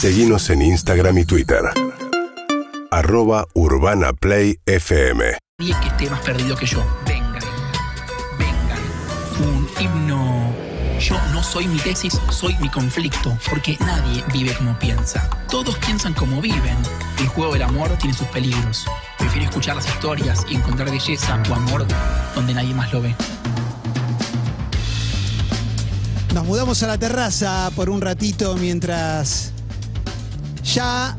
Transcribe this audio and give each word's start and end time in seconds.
Seguimos 0.00 0.48
en 0.50 0.62
Instagram 0.62 1.18
y 1.18 1.24
Twitter. 1.24 1.58
Arroba 2.88 3.48
Urbana 3.54 4.12
Play 4.12 4.60
FM. 4.64 5.24
Nadie 5.58 5.74
que 5.80 5.88
esté 5.88 6.08
más 6.08 6.20
perdido 6.20 6.54
que 6.54 6.66
yo. 6.66 6.86
Vengan, 7.04 7.42
vengan. 8.38 8.78
Un 9.40 9.68
himno. 9.80 10.54
Yo 11.00 11.16
no 11.32 11.42
soy 11.42 11.66
mi 11.66 11.78
tesis, 11.80 12.16
soy 12.30 12.56
mi 12.60 12.68
conflicto, 12.68 13.36
porque 13.50 13.76
nadie 13.80 14.22
vive 14.32 14.54
como 14.54 14.78
piensa. 14.78 15.28
Todos 15.50 15.76
piensan 15.78 16.14
como 16.14 16.40
viven. 16.40 16.78
El 17.18 17.26
juego 17.26 17.54
del 17.54 17.62
amor 17.62 17.88
tiene 17.98 18.14
sus 18.14 18.28
peligros. 18.28 18.86
Prefiero 19.18 19.48
escuchar 19.48 19.74
las 19.74 19.88
historias 19.88 20.46
y 20.48 20.54
encontrar 20.54 20.92
belleza 20.92 21.42
o 21.50 21.54
amor 21.54 21.84
donde 22.36 22.54
nadie 22.54 22.72
más 22.72 22.92
lo 22.92 23.02
ve. 23.02 23.16
Nos 26.32 26.44
mudamos 26.44 26.84
a 26.84 26.86
la 26.86 26.98
terraza 26.98 27.68
por 27.74 27.90
un 27.90 28.00
ratito 28.00 28.54
mientras 28.56 29.54
ya 30.74 31.16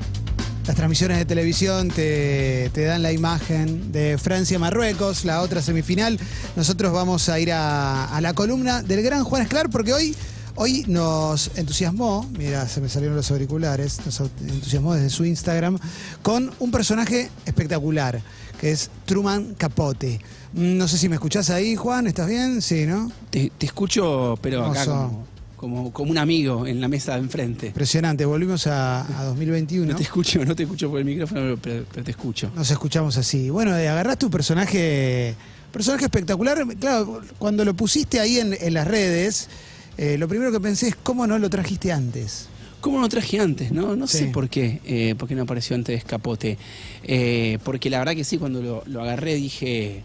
las 0.68 0.76
transmisiones 0.76 1.18
de 1.18 1.26
televisión 1.26 1.90
te, 1.90 2.70
te 2.74 2.84
dan 2.84 3.02
la 3.02 3.12
imagen 3.12 3.92
de 3.92 4.18
Francia-Marruecos, 4.18 5.26
la 5.26 5.42
otra 5.42 5.62
semifinal. 5.62 6.20
Nosotros 6.56 6.94
vamos 6.94 7.30
a 7.30 7.40
ir 7.40 7.52
a, 7.52 8.06
a 8.16 8.22
la 8.22 8.34
columna 8.34 8.84
del 8.84 9.02
gran 9.02 9.24
Juan 9.24 9.42
Esclar 9.42 9.70
porque 9.70 9.94
hoy, 9.94 10.16
hoy 10.56 10.86
nos 10.88 11.52
entusiasmó, 11.56 12.30
mira, 12.38 12.68
se 12.68 12.82
me 12.82 12.90
salieron 12.90 13.16
los 13.16 13.32
auriculares, 13.32 14.00
nos 14.06 14.20
entusiasmó 14.20 14.94
desde 14.94 15.10
su 15.10 15.26
Instagram 15.26 15.80
con 16.22 16.52
un 16.60 16.70
personaje 16.72 17.32
espectacular, 17.46 18.22
que 18.62 18.72
es 18.72 18.92
Truman 19.06 19.56
Capote. 19.56 20.20
No 20.54 20.88
sé 20.88 20.98
si 21.00 21.10
me 21.10 21.16
escuchás 21.16 21.50
ahí, 21.50 21.76
Juan, 21.76 22.06
¿estás 22.06 22.28
bien? 22.28 22.62
Sí, 22.62 22.86
¿no? 22.86 23.12
Te, 23.32 23.52
te 23.58 23.66
escucho, 23.66 24.38
pero 24.42 24.66
acá 24.66 24.82
Hermoso. 24.84 25.08
como, 25.08 25.28
como, 25.60 25.92
como 25.92 26.10
un 26.12 26.18
amigo 26.18 26.66
en 26.66 26.80
la 26.80 26.88
mesa 26.88 27.16
de 27.16 27.20
enfrente. 27.20 27.68
Impresionante, 27.68 28.24
volvimos 28.24 28.66
a, 28.68 29.02
a 29.20 29.26
2021. 29.26 29.92
No 29.92 29.96
te 29.98 30.04
escucho, 30.04 30.44
no 30.46 30.56
te 30.56 30.64
escucho 30.64 30.90
por 30.90 31.00
el 31.00 31.06
micrófono, 31.06 31.58
pero, 31.62 31.84
pero 31.92 32.04
te 32.06 32.12
escucho. 32.12 32.50
Nos 32.56 32.72
escuchamos 32.72 33.18
así. 33.18 33.50
Bueno, 33.50 33.76
eh, 33.78 33.90
agarraste 33.90 34.26
un 34.26 34.32
personaje, 34.32 35.36
personaje 35.74 36.06
espectacular. 36.06 36.66
Claro, 36.80 37.22
cuando 37.38 37.66
lo 37.66 37.74
pusiste 37.74 38.22
ahí 38.22 38.40
en, 38.40 38.56
en 38.58 38.74
las 38.74 38.88
redes, 38.88 39.50
eh, 39.98 40.18
lo 40.18 40.30
primero 40.30 40.50
que 40.54 40.62
pensé 40.62 40.88
es 40.88 40.96
cómo 40.96 41.28
no 41.28 41.38
lo 41.38 41.50
trajiste 41.50 41.92
antes. 41.92 42.48
¿Cómo 42.80 42.96
no 42.96 43.02
lo 43.04 43.10
traje 43.10 43.42
antes? 43.42 43.74
No, 43.74 43.98
no 43.98 44.08
Sí. 44.08 44.20
sé 44.20 44.26
por 44.28 44.48
qué, 44.48 44.80
eh, 44.86 45.14
por 45.18 45.28
qué 45.28 45.36
no 45.36 45.42
apareció 45.44 45.76
antes 45.76 46.06
Capote. 46.06 46.58
Eh, 47.04 47.58
porque 47.66 47.90
la 47.90 48.00
verdad 48.00 48.16
que 48.16 48.24
sí, 48.24 48.38
cuando 48.38 48.62
lo, 48.62 48.84
lo 48.86 49.02
agarré 49.02 49.36
dije, 49.36 50.04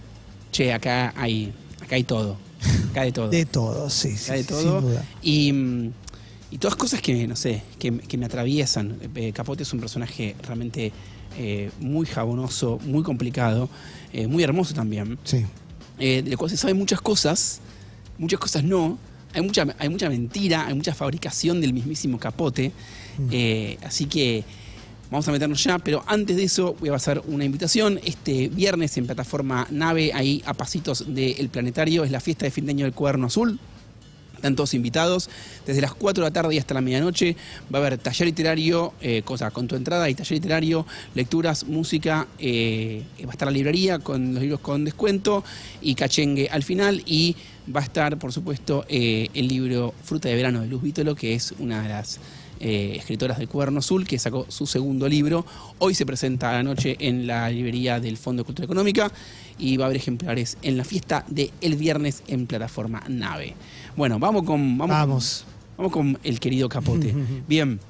che, 0.50 0.72
acá 0.72 1.12
hay, 1.16 1.52
acá 1.80 1.94
hay 1.94 2.02
todo. 2.02 2.36
Acá 2.90 3.02
hay 3.02 3.12
todo. 3.12 3.28
De 3.28 3.44
todo, 3.46 3.90
sí, 3.90 4.14
Acá 4.24 4.32
hay 4.34 4.44
sin 4.44 4.46
todo. 4.48 4.80
duda. 4.80 5.04
Y, 5.22 5.52
mm, 5.52 5.92
y 6.52 6.58
todas 6.58 6.76
cosas 6.76 7.00
que, 7.00 7.26
no 7.26 7.36
sé, 7.36 7.62
que, 7.78 7.98
que 7.98 8.16
me 8.18 8.26
atraviesan. 8.26 8.98
Eh, 9.14 9.32
Capote 9.32 9.62
es 9.64 9.72
un 9.72 9.80
personaje 9.80 10.36
realmente 10.42 10.92
eh, 11.38 11.70
muy 11.80 12.06
jabonoso, 12.06 12.78
muy 12.84 13.02
complicado, 13.02 13.68
eh, 14.12 14.26
muy 14.26 14.42
hermoso 14.42 14.74
también. 14.74 15.18
Sí. 15.24 15.44
eh, 15.98 16.22
de 16.22 16.30
lo 16.30 16.36
cual 16.38 16.50
se 16.50 16.56
saben 16.56 16.76
muchas 16.76 17.00
cosas, 17.00 17.60
muchas 18.18 18.38
cosas 18.38 18.62
no. 18.64 18.98
Hay 19.32 19.42
mucha, 19.42 19.66
hay 19.80 19.88
mucha 19.88 20.08
mentira, 20.08 20.66
hay 20.66 20.74
mucha 20.74 20.94
fabricación 20.94 21.60
del 21.60 21.72
mismísimo 21.72 22.18
capote. 22.20 22.70
Eh, 23.32 23.78
así 23.84 24.06
que 24.06 24.44
vamos 25.10 25.28
a 25.28 25.32
meternos 25.32 25.62
ya, 25.62 25.78
pero 25.78 26.02
antes 26.06 26.36
de 26.36 26.44
eso 26.44 26.76
voy 26.80 26.88
a 26.88 26.92
pasar 26.92 27.22
una 27.26 27.44
invitación. 27.44 28.00
Este 28.04 28.48
viernes 28.48 28.96
en 28.96 29.06
plataforma 29.06 29.66
Nave, 29.70 30.12
ahí 30.14 30.42
a 30.46 30.54
pasitos 30.54 31.04
del 31.14 31.48
planetario, 31.48 32.04
es 32.04 32.10
la 32.10 32.20
fiesta 32.20 32.44
de 32.44 32.50
fin 32.50 32.66
de 32.66 32.72
año 32.72 32.84
del 32.84 32.94
Cuaderno 32.94 33.26
Azul. 33.26 33.58
Están 34.36 34.56
todos 34.56 34.74
invitados. 34.74 35.30
Desde 35.66 35.80
las 35.80 35.94
4 35.94 36.22
de 36.22 36.28
la 36.28 36.32
tarde 36.32 36.54
y 36.54 36.58
hasta 36.58 36.74
la 36.74 36.82
medianoche 36.82 37.34
va 37.72 37.78
a 37.78 37.86
haber 37.86 37.96
taller 37.96 38.26
literario, 38.26 38.92
eh, 39.00 39.22
cosa 39.24 39.50
con 39.50 39.66
tu 39.66 39.74
entrada 39.74 40.10
y 40.10 40.14
taller 40.14 40.32
literario, 40.32 40.86
lecturas, 41.14 41.64
música, 41.64 42.26
eh, 42.38 43.04
va 43.24 43.30
a 43.30 43.32
estar 43.32 43.48
la 43.48 43.52
librería 43.52 44.00
con 44.00 44.34
los 44.34 44.42
libros 44.42 44.60
con 44.60 44.84
descuento 44.84 45.44
y 45.80 45.94
cachengue 45.94 46.48
al 46.50 46.62
final 46.62 47.02
y 47.06 47.36
va 47.74 47.80
a 47.80 47.84
estar, 47.84 48.18
por 48.18 48.32
supuesto, 48.32 48.84
eh, 48.88 49.28
el 49.32 49.48
libro 49.48 49.94
Fruta 50.04 50.28
de 50.28 50.34
Verano 50.34 50.60
de 50.60 50.66
Luz 50.66 50.82
Vítolo, 50.82 51.14
que 51.14 51.34
es 51.34 51.54
una 51.58 51.82
de 51.82 51.88
las 51.88 52.20
eh, 52.60 52.94
escritoras 52.96 53.38
del 53.38 53.48
Cuaderno 53.48 53.80
Azul, 53.80 54.06
que 54.06 54.18
sacó 54.18 54.46
su 54.48 54.66
segundo 54.66 55.08
libro. 55.08 55.44
Hoy 55.78 55.94
se 55.94 56.06
presenta 56.06 56.50
a 56.50 56.54
la 56.54 56.62
noche 56.62 56.96
en 57.00 57.26
la 57.26 57.50
librería 57.50 58.00
del 58.00 58.16
Fondo 58.16 58.42
de 58.42 58.46
Cultura 58.46 58.64
Económica 58.64 59.10
y 59.58 59.76
va 59.76 59.84
a 59.84 59.86
haber 59.86 59.96
ejemplares 59.96 60.56
en 60.62 60.76
la 60.76 60.84
fiesta 60.84 61.24
de 61.28 61.50
el 61.60 61.76
viernes 61.76 62.22
en 62.26 62.46
plataforma 62.46 63.02
Nave. 63.08 63.54
Bueno, 63.96 64.18
vamos 64.18 64.44
con. 64.44 64.78
Vamos, 64.78 64.96
Vamos. 64.96 65.44
Vamos 65.76 65.92
con 65.92 66.18
el 66.22 66.40
querido 66.40 66.68
Capote. 66.68 67.14
Bien, 67.48 67.80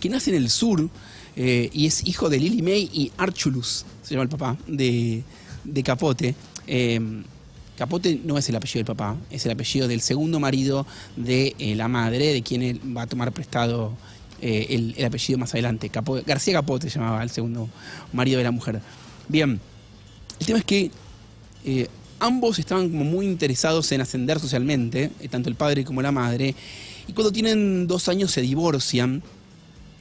que 0.00 0.08
nace 0.08 0.30
en 0.30 0.36
el 0.36 0.50
sur 0.50 0.88
eh, 1.36 1.70
y 1.72 1.86
es 1.86 2.06
hijo 2.06 2.28
de 2.28 2.38
Lily 2.38 2.62
May 2.62 2.90
y 2.92 3.12
Archulus, 3.16 3.84
se 4.02 4.14
llama 4.14 4.24
el 4.24 4.28
papá 4.28 4.56
de, 4.66 5.22
de 5.64 5.82
Capote. 5.82 6.34
Eh, 6.66 7.00
Capote 7.78 8.20
no 8.24 8.36
es 8.36 8.48
el 8.48 8.56
apellido 8.56 8.80
del 8.80 8.86
papá, 8.86 9.16
es 9.30 9.46
el 9.46 9.52
apellido 9.52 9.86
del 9.86 10.00
segundo 10.00 10.40
marido 10.40 10.84
de 11.16 11.54
eh, 11.58 11.74
la 11.76 11.86
madre, 11.88 12.32
de 12.32 12.42
quien 12.42 12.62
él 12.62 12.80
va 12.96 13.02
a 13.02 13.06
tomar 13.06 13.30
prestado 13.32 13.94
eh, 14.42 14.66
el, 14.70 14.94
el 14.98 15.04
apellido 15.04 15.38
más 15.38 15.54
adelante. 15.54 15.90
Capote- 15.90 16.24
García 16.26 16.54
Capote 16.54 16.90
se 16.90 16.98
llamaba 16.98 17.22
el 17.22 17.30
segundo 17.30 17.68
marido 18.12 18.38
de 18.38 18.44
la 18.44 18.50
mujer. 18.50 18.80
Bien, 19.28 19.60
el 20.40 20.46
tema 20.46 20.58
es 20.58 20.64
que 20.64 20.90
eh, 21.64 21.86
ambos 22.18 22.58
estaban 22.58 22.88
como 22.90 23.04
muy 23.04 23.26
interesados 23.26 23.92
en 23.92 24.00
ascender 24.00 24.40
socialmente, 24.40 25.10
tanto 25.30 25.48
el 25.48 25.54
padre 25.54 25.84
como 25.84 26.02
la 26.02 26.10
madre, 26.10 26.54
y 27.06 27.12
cuando 27.12 27.30
tienen 27.32 27.86
dos 27.86 28.08
años 28.08 28.32
se 28.32 28.40
divorcian 28.42 29.22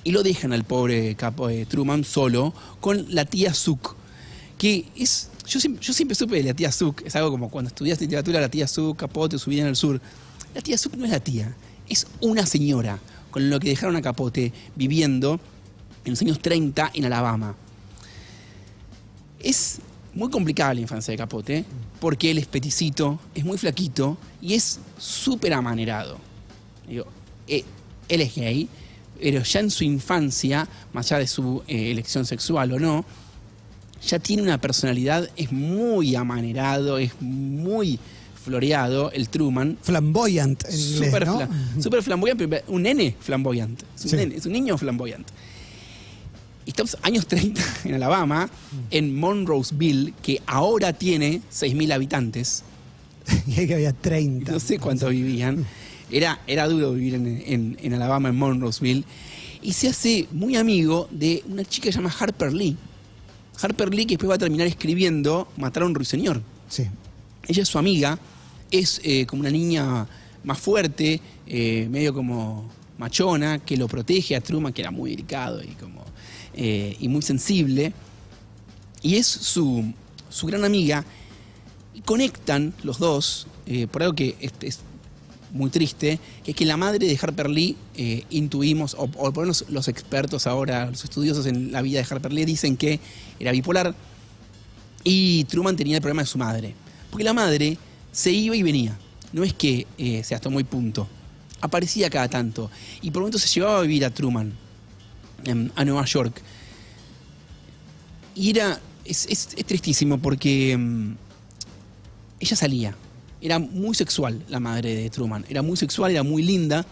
y 0.04 0.12
lo 0.12 0.24
dejan 0.24 0.52
al 0.52 0.64
pobre 0.64 1.16
capo, 1.16 1.50
Truman 1.68 2.04
solo 2.04 2.54
con 2.80 3.14
la 3.14 3.26
tía 3.26 3.54
Suk, 3.54 3.96
que 4.58 4.86
es, 4.96 5.30
yo 5.48 5.94
siempre, 5.94 6.16
supe 6.16 6.36
de 6.36 6.44
la 6.44 6.54
tía 6.54 6.72
Suk, 6.72 7.04
es 7.06 7.16
algo 7.16 7.32
como 7.32 7.50
cuando 7.50 7.70
estudias 7.70 8.02
literatura, 8.02 8.42
la 8.42 8.50
tía 8.50 8.68
Suk, 8.68 8.98
Capote, 8.98 9.40
su 9.40 9.50
vida 9.50 9.62
en 9.62 9.70
el 9.70 9.76
sur. 9.76 10.00
La 10.54 10.62
tía 10.62 10.78
Suk 10.78 10.96
no 10.96 11.06
es 11.06 11.12
la 11.12 11.22
tía, 11.22 11.56
es 11.88 12.06
una 12.20 12.46
señora 12.46 13.00
con 13.32 13.50
lo 13.50 13.60
que 13.60 13.70
dejaron 13.70 13.96
a 13.96 14.02
Capote 14.02 14.52
viviendo 14.76 15.40
en 16.04 16.12
los 16.12 16.22
años 16.22 16.40
30 16.42 16.92
en 16.94 17.06
Alabama. 17.06 17.56
Es 19.40 19.80
muy 20.14 20.30
complicada 20.30 20.74
la 20.74 20.82
infancia 20.82 21.12
de 21.12 21.18
Capote, 21.18 21.64
porque 22.02 22.32
él 22.32 22.40
es 22.40 22.48
peticito, 22.48 23.20
es 23.34 23.46
muy 23.46 23.58
flaquito 23.58 24.18
y 24.42 24.54
es 24.54 24.80
súper 24.98 25.54
amanerado. 25.54 26.18
Digo, 26.88 27.06
eh, 27.48 27.64
él 28.10 28.22
es 28.22 28.36
gay, 28.36 28.68
pero 29.20 29.44
ya 29.44 29.60
en 29.62 29.72
su 29.72 29.86
infancia, 29.86 30.68
más 30.92 31.12
allá 31.12 31.20
de 31.20 31.28
su 31.28 31.64
eh, 31.68 31.92
elección 31.92 32.26
sexual 32.26 32.74
o 32.74 32.80
no, 32.80 33.06
ya 34.06 34.20
tiene 34.20 34.44
una 34.44 34.60
personalidad, 34.60 35.30
es 35.36 35.52
muy 35.52 36.16
amanerado, 36.16 36.98
es 36.98 37.12
muy 37.20 38.00
floreado, 38.44 39.12
el 39.12 39.30
Truman. 39.30 39.78
Flamboyant. 39.82 40.66
Súper 40.70 41.28
¿no? 41.28 41.40
fla- 41.40 42.02
flamboyante, 42.02 42.64
un 42.68 42.82
nene 42.84 43.16
flamboyante. 43.20 43.86
Es 43.96 44.06
un, 44.06 44.10
Sí. 44.12 44.16
nene, 44.16 44.36
es 44.36 44.46
un 44.46 44.54
niño 44.54 44.78
flamboyante. 44.78 45.34
Y 46.66 46.70
estamos 46.72 46.98
años 47.02 47.28
30 47.28 47.62
en 47.86 47.94
Alabama, 47.96 48.50
en 48.92 49.16
Monroeville, 49.16 50.14
que 50.22 50.42
ahora 50.46 50.94
tiene 50.94 51.42
6.000 51.52 51.92
habitantes. 51.94 52.64
y 53.48 53.68
que 53.68 53.74
había 53.74 53.94
30. 53.94 54.52
No 54.52 54.60
sé 54.60 54.78
cuánto 54.80 55.10
vivían. 55.10 55.66
Era, 56.10 56.40
era 56.48 56.68
duro 56.68 56.94
vivir 56.94 57.16
en, 57.16 57.28
en- 57.46 57.78
en 57.82 57.94
Alabama, 57.94 58.30
en 58.30 58.36
Monroeville. 58.38 59.04
Y 59.62 59.74
se 59.74 59.90
hace 59.90 60.28
muy 60.32 60.56
amigo 60.56 61.08
de 61.12 61.44
una 61.50 61.66
chica 61.66 61.86
que 61.88 61.92
se 61.92 61.98
llama 62.00 62.14
Harper 62.18 62.54
Lee. 62.54 62.78
Harper 63.62 63.94
Lee 63.94 64.06
que 64.06 64.14
después 64.14 64.30
va 64.30 64.36
a 64.36 64.40
terminar 64.40 64.68
escribiendo 64.68 65.48
Matar 65.58 65.84
a 65.84 65.86
un 65.86 65.96
ruiseñor. 65.96 66.42
Sí. 66.70 66.88
Ella 67.48 67.64
es 67.64 67.70
su 67.70 67.78
amiga, 67.78 68.20
es 68.72 69.02
eh, 69.04 69.26
como 69.26 69.42
una 69.42 69.50
niña 69.50 70.08
más 70.44 70.60
fuerte, 70.60 71.22
eh, 71.48 71.88
medio 71.90 72.14
como 72.14 72.70
machona, 72.98 73.60
que 73.60 73.78
lo 73.78 73.88
protege 73.88 74.36
a 74.36 74.42
Truman, 74.42 74.74
que 74.74 74.82
era 74.82 74.92
muy 74.92 75.12
delicado 75.12 75.64
y, 75.64 75.68
como, 75.80 76.04
eh, 76.54 76.96
y 77.00 77.08
muy 77.08 77.22
sensible. 77.22 77.94
Y 79.02 79.16
es 79.16 79.28
su, 79.28 79.94
su 80.30 80.48
gran 80.48 80.66
amiga. 80.66 81.06
Y 81.94 82.02
conectan 82.02 82.74
los 82.84 83.00
dos 83.00 83.48
por 83.92 84.02
algo 84.02 84.16
que 84.16 84.38
es, 84.40 84.54
es 84.62 84.80
muy 85.52 85.70
triste, 85.70 86.20
que 86.44 86.52
es 86.52 86.58
que 86.58 86.66
la 86.66 86.78
madre 86.78 87.08
de 87.08 87.18
Harper 87.22 87.50
Lee, 87.50 87.78
eh, 87.96 88.24
intuimos, 88.30 88.96
o, 88.98 89.08
por 89.08 89.34
lo 89.34 89.42
menos 89.42 89.66
los 89.70 89.88
expertos 89.88 90.46
ahora, 90.48 90.88
los 90.92 91.04
estudiosos 91.04 91.46
en 91.46 91.72
la 91.72 91.82
vida 91.82 92.00
de 92.02 92.08
Harper 92.10 92.34
Lee, 92.34 92.46
dicen 92.46 92.76
que 92.78 93.00
era 93.40 93.52
bipolar 93.52 93.96
y 95.04 95.46
Truman 95.46 95.76
tenía 95.78 95.96
el 95.96 96.02
problema 96.02 96.24
de 96.24 96.28
su 96.28 96.38
madre. 96.38 96.76
Porque 97.10 97.24
la 97.24 97.34
madre 97.34 97.78
se 98.12 98.32
iba 98.32 98.56
y 98.56 98.64
venía. 98.64 98.98
No 99.32 99.44
es 99.44 99.54
que 99.54 99.88
eh, 99.98 100.22
se 100.24 100.36
hasta 100.36 100.50
muy 100.50 100.64
punto. 100.66 101.08
Aparecía 101.62 102.10
cada 102.10 102.28
tanto. 102.28 102.70
Y 103.02 103.12
por 103.12 103.22
momentos 103.22 103.42
se 103.42 103.48
llevaba 103.48 103.80
a 103.80 103.82
vivir 103.84 104.04
a 104.06 104.10
Truman, 104.10 104.54
a 105.76 105.86
Nueva 105.86 106.06
York. 106.06 106.42
Y 108.36 108.50
era. 108.52 108.80
Es, 109.06 109.26
es- 109.30 109.48
tristísimo 109.66 110.18
porque 110.18 110.74
em, 110.74 111.16
ella 112.42 112.56
salía. 112.58 112.96
Era 113.42 113.60
muy 113.60 113.94
sexual 113.96 114.44
la 114.50 114.60
madre 114.60 114.96
de 114.96 115.10
Truman. 115.10 115.46
Era 115.50 115.62
muy 115.62 115.78
sexual, 115.78 116.12
era 116.12 116.24
muy 116.24 116.42
linda. 116.44 116.86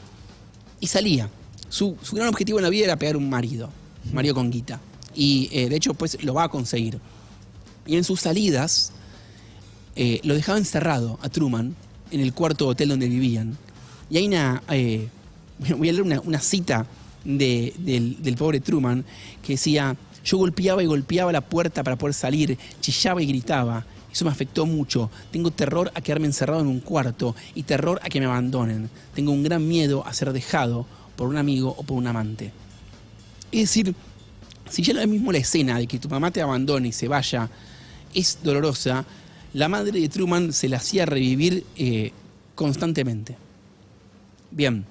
Y 0.79 0.87
salía. 0.87 1.29
su, 1.69 1.95
su 2.01 2.15
gran 2.15 2.27
objetivo 2.29 2.59
en 2.59 2.63
la 2.63 2.69
vida 2.69 2.85
era 2.85 2.95
pegar 2.97 3.17
un 3.17 3.29
marido, 3.29 3.69
marido 4.13 4.35
con 4.35 4.51
guita. 4.51 4.79
Y 5.15 5.49
eh, 5.51 5.69
de 5.69 5.75
hecho, 5.75 5.93
pues 5.93 6.21
lo 6.23 6.33
va 6.33 6.43
a 6.43 6.49
conseguir. 6.49 6.99
Y 7.87 7.95
en 7.95 8.03
sus 8.03 8.21
salidas, 8.21 8.91
eh, 9.95 10.19
lo 10.23 10.33
dejaba 10.35 10.57
encerrado 10.57 11.17
a 11.21 11.29
Truman 11.29 11.75
en 12.11 12.19
el 12.19 12.33
cuarto 12.33 12.67
hotel 12.67 12.89
donde 12.89 13.07
vivían. 13.07 13.57
Y 14.09 14.17
hay 14.17 14.27
una. 14.27 14.61
eh, 14.69 15.07
voy 15.77 15.89
a 15.89 15.93
leer 15.93 16.01
una, 16.03 16.19
una 16.21 16.39
cita 16.39 16.85
de- 17.23 17.73
del, 17.79 18.21
del 18.21 18.35
pobre 18.35 18.59
Truman 18.59 19.03
que 19.41 19.53
decía: 19.53 19.95
Yo 20.23 20.37
golpeaba 20.37 20.83
y 20.83 20.85
golpeaba 20.85 21.31
la 21.31 21.41
puerta 21.41 21.81
para 21.83 21.95
poder 21.95 22.13
salir, 22.13 22.57
chillaba 22.81 23.21
y 23.23 23.25
gritaba. 23.25 23.85
Eso 24.15 24.23
me 24.23 24.31
afectó 24.31 24.65
mucho. 24.65 25.11
Tengo 25.29 25.51
terror 25.51 25.91
a 25.93 25.99
quedarme 25.99 26.27
encerrado 26.27 26.61
en 26.61 26.67
un 26.67 26.79
cuarto 26.79 27.35
y 27.53 27.63
terror 27.63 27.99
a 28.01 28.07
que 28.07 28.21
me 28.21 28.25
abandonen. 28.25 28.89
Tengo 29.13 29.33
un 29.33 29.43
gran 29.43 29.67
miedo 29.67 30.07
a 30.07 30.13
ser 30.13 30.31
dejado 30.31 30.85
por 31.17 31.27
un 31.27 31.35
amigo 31.35 31.75
o 31.77 31.83
por 31.83 31.97
un 31.97 32.07
amante. 32.07 32.53
Es 33.51 33.63
decir, 33.63 33.93
si 34.69 34.83
ya 34.83 35.01
es 35.01 35.07
mismo 35.09 35.33
la 35.33 35.39
escena 35.39 35.79
de 35.79 35.85
que 35.85 35.99
tu 35.99 36.07
mamá 36.07 36.31
te 36.31 36.41
abandone 36.41 36.87
y 36.87 36.91
se 36.93 37.09
vaya 37.09 37.49
es 38.13 38.39
dolorosa, 38.41 39.03
la 39.51 39.67
madre 39.67 39.99
de 39.99 40.07
Truman 40.07 40.53
se 40.53 40.69
la 40.69 40.77
hacía 40.77 41.05
revivir 41.05 41.65
eh, 41.75 42.13
constantemente. 42.55 43.35
Bien, 44.49 44.85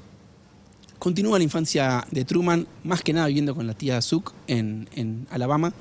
continúa 0.99 1.39
la 1.39 1.45
infancia 1.45 2.07
de 2.11 2.27
Truman, 2.27 2.67
más 2.83 3.01
que 3.01 3.15
nada 3.15 3.29
viviendo 3.29 3.55
con 3.55 3.67
la 3.67 3.73
tía 3.73 4.01
en, 4.49 4.87
en 4.95 5.27
Alabama. 5.31 5.73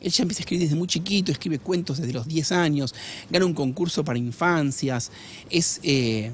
Él 0.00 0.10
ya 0.10 0.22
empieza 0.22 0.40
a 0.40 0.42
escribir 0.42 0.64
desde 0.66 0.76
muy 0.76 0.88
chiquito, 0.88 1.30
escribe 1.30 1.58
cuentos 1.58 1.98
desde 1.98 2.12
los 2.12 2.26
10 2.26 2.52
años, 2.52 2.94
gana 3.28 3.44
un 3.44 3.52
concurso 3.52 4.02
para 4.02 4.18
infancias, 4.18 5.10
es 5.50 5.78
eh, 5.82 6.32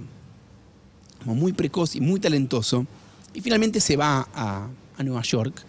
como 1.20 1.34
muy 1.34 1.52
precoz 1.52 1.96
y 1.96 2.00
muy 2.00 2.20
talentoso. 2.20 2.86
Y 3.34 3.40
finalmente 3.40 3.80
se 3.80 3.96
va 3.96 4.28
a, 4.34 4.68
Nueva 5.02 5.22
York, 5.22 5.62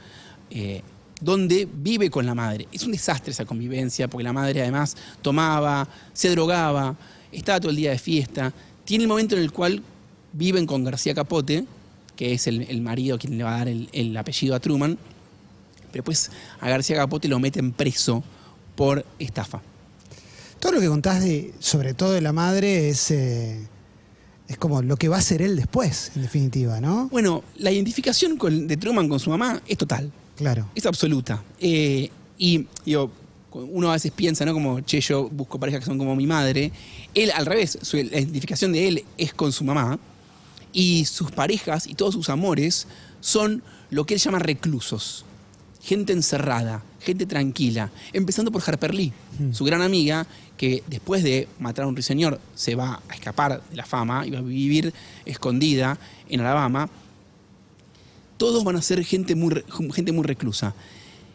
eh, 0.51 0.81
donde 1.19 1.67
vive 1.71 2.09
con 2.09 2.25
la 2.25 2.33
madre. 2.33 2.67
Es 2.71 2.83
un 2.83 2.91
desastre 2.91 3.31
esa 3.31 3.45
convivencia, 3.45 4.07
porque 4.07 4.23
la 4.23 4.31
madre 4.31 4.61
además 4.61 4.95
tomaba, 5.21 5.87
se 6.13 6.29
drogaba, 6.29 6.95
estaba 7.31 7.59
todo 7.59 7.71
el 7.71 7.75
día 7.75 7.91
de 7.91 7.99
fiesta. 7.99 8.53
Tiene 8.85 9.03
el 9.03 9.07
momento 9.09 9.35
en 9.35 9.41
el 9.41 9.51
cual 9.51 9.83
viven 10.31 10.65
con 10.65 10.83
García 10.83 11.13
Capote, 11.13 11.65
que 12.15 12.33
es 12.33 12.47
el, 12.47 12.81
marido 12.81 13.17
quien 13.17 13.37
le 13.37 13.43
va 13.43 13.55
a 13.55 13.57
dar 13.57 13.67
el 13.67 14.15
apellido 14.15 14.55
a 14.55 14.59
Truman, 14.59 14.97
pero 15.91 16.03
pues 16.03 16.31
a 16.59 16.69
García 16.69 16.95
Capote 16.95 17.27
lo 17.27 17.39
meten 17.39 17.71
preso 17.71 18.23
por 18.75 19.05
estafa. 19.19 19.61
Todo 20.59 20.73
lo 20.73 20.79
que 20.79 20.87
contás 20.87 21.23
de, 21.23 21.53
sobre 21.59 21.93
todo 21.93 22.13
de 22.13 22.21
la 22.21 22.33
madre, 22.33 22.89
es, 22.89 23.11
eh, 23.11 23.67
es 24.47 24.57
como 24.57 24.81
lo 24.81 24.97
que 24.97 25.07
va 25.07 25.17
a 25.17 25.21
ser 25.21 25.41
él 25.41 25.55
después, 25.55 26.11
en 26.15 26.23
definitiva, 26.23 26.81
¿no? 26.81 27.09
Bueno, 27.09 27.43
la 27.57 27.71
identificación 27.71 28.37
con- 28.37 28.67
de 28.67 28.77
Truman 28.77 29.07
con 29.07 29.19
su 29.19 29.29
mamá 29.29 29.61
es 29.67 29.77
total. 29.77 30.11
Claro. 30.35 30.67
Es 30.75 30.85
absoluta. 30.85 31.43
Eh, 31.59 32.09
y 32.37 32.67
digo, 32.85 33.11
uno 33.51 33.89
a 33.89 33.93
veces 33.93 34.11
piensa, 34.11 34.45
¿no? 34.45 34.53
Como, 34.53 34.81
che, 34.81 34.99
yo 35.01 35.29
busco 35.29 35.59
parejas 35.59 35.79
que 35.81 35.85
son 35.87 35.97
como 35.97 36.15
mi 36.15 36.27
madre. 36.27 36.71
Él, 37.13 37.31
al 37.31 37.45
revés, 37.45 37.77
su, 37.81 37.97
la 37.97 38.03
identificación 38.19 38.71
de 38.71 38.87
él 38.87 39.05
es 39.17 39.33
con 39.33 39.51
su 39.51 39.63
mamá. 39.63 39.99
Y 40.73 41.05
sus 41.05 41.31
parejas 41.31 41.87
y 41.87 41.95
todos 41.95 42.13
sus 42.13 42.29
amores 42.29 42.87
son 43.19 43.63
lo 43.89 44.05
que 44.05 44.13
él 44.15 44.19
llama 44.19 44.37
reclusos. 44.39 45.25
Gente 45.87 46.11
encerrada, 46.11 46.83
gente 46.99 47.25
tranquila. 47.25 47.89
Empezando 48.11 48.51
por 48.51 48.61
Harper 48.61 48.93
Lee, 48.93 49.13
su 49.53 49.63
gran 49.63 49.81
amiga, 49.81 50.27
que 50.57 50.83
después 50.87 51.23
de 51.23 51.47
matar 51.59 51.85
a 51.85 51.87
un 51.87 51.95
ruiseñor 51.95 52.39
se 52.55 52.75
va 52.75 53.01
a 53.07 53.15
escapar 53.15 53.63
de 53.69 53.75
la 53.75 53.85
fama 53.85 54.27
y 54.27 54.31
va 54.31 54.39
a 54.39 54.41
vivir 54.41 54.93
escondida 55.25 55.97
en 56.29 56.41
Alabama 56.41 56.89
todos 58.37 58.63
van 58.63 58.75
a 58.75 58.81
ser 58.81 59.03
gente 59.03 59.35
muy, 59.35 59.63
gente 59.93 60.11
muy 60.11 60.23
reclusa. 60.23 60.73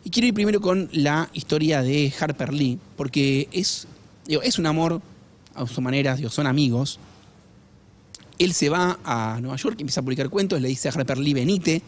Y 0.04 0.10
quiero 0.10 0.28
ir 0.28 0.34
primero 0.34 0.60
con 0.60 0.88
la 0.92 1.28
historia 1.32 1.82
de 1.82 2.12
Harper 2.18 2.52
Lee, 2.52 2.78
porque 2.96 3.48
es, 3.52 3.86
digo, 4.26 4.42
es 4.42 4.58
un 4.58 4.66
amor 4.66 5.00
a 5.54 5.66
su 5.66 5.80
manera, 5.80 6.16
digo, 6.16 6.30
son 6.30 6.46
amigos. 6.46 6.98
Él 8.38 8.54
se 8.54 8.68
va 8.68 8.98
a 9.04 9.38
Nueva 9.40 9.56
York, 9.56 9.76
empieza 9.80 10.00
a 10.00 10.04
publicar 10.04 10.28
cuentos, 10.30 10.60
le 10.60 10.68
dice 10.68 10.88
a 10.88 10.92
Harper 10.92 11.18
Lee, 11.18 11.34
venite. 11.34 11.82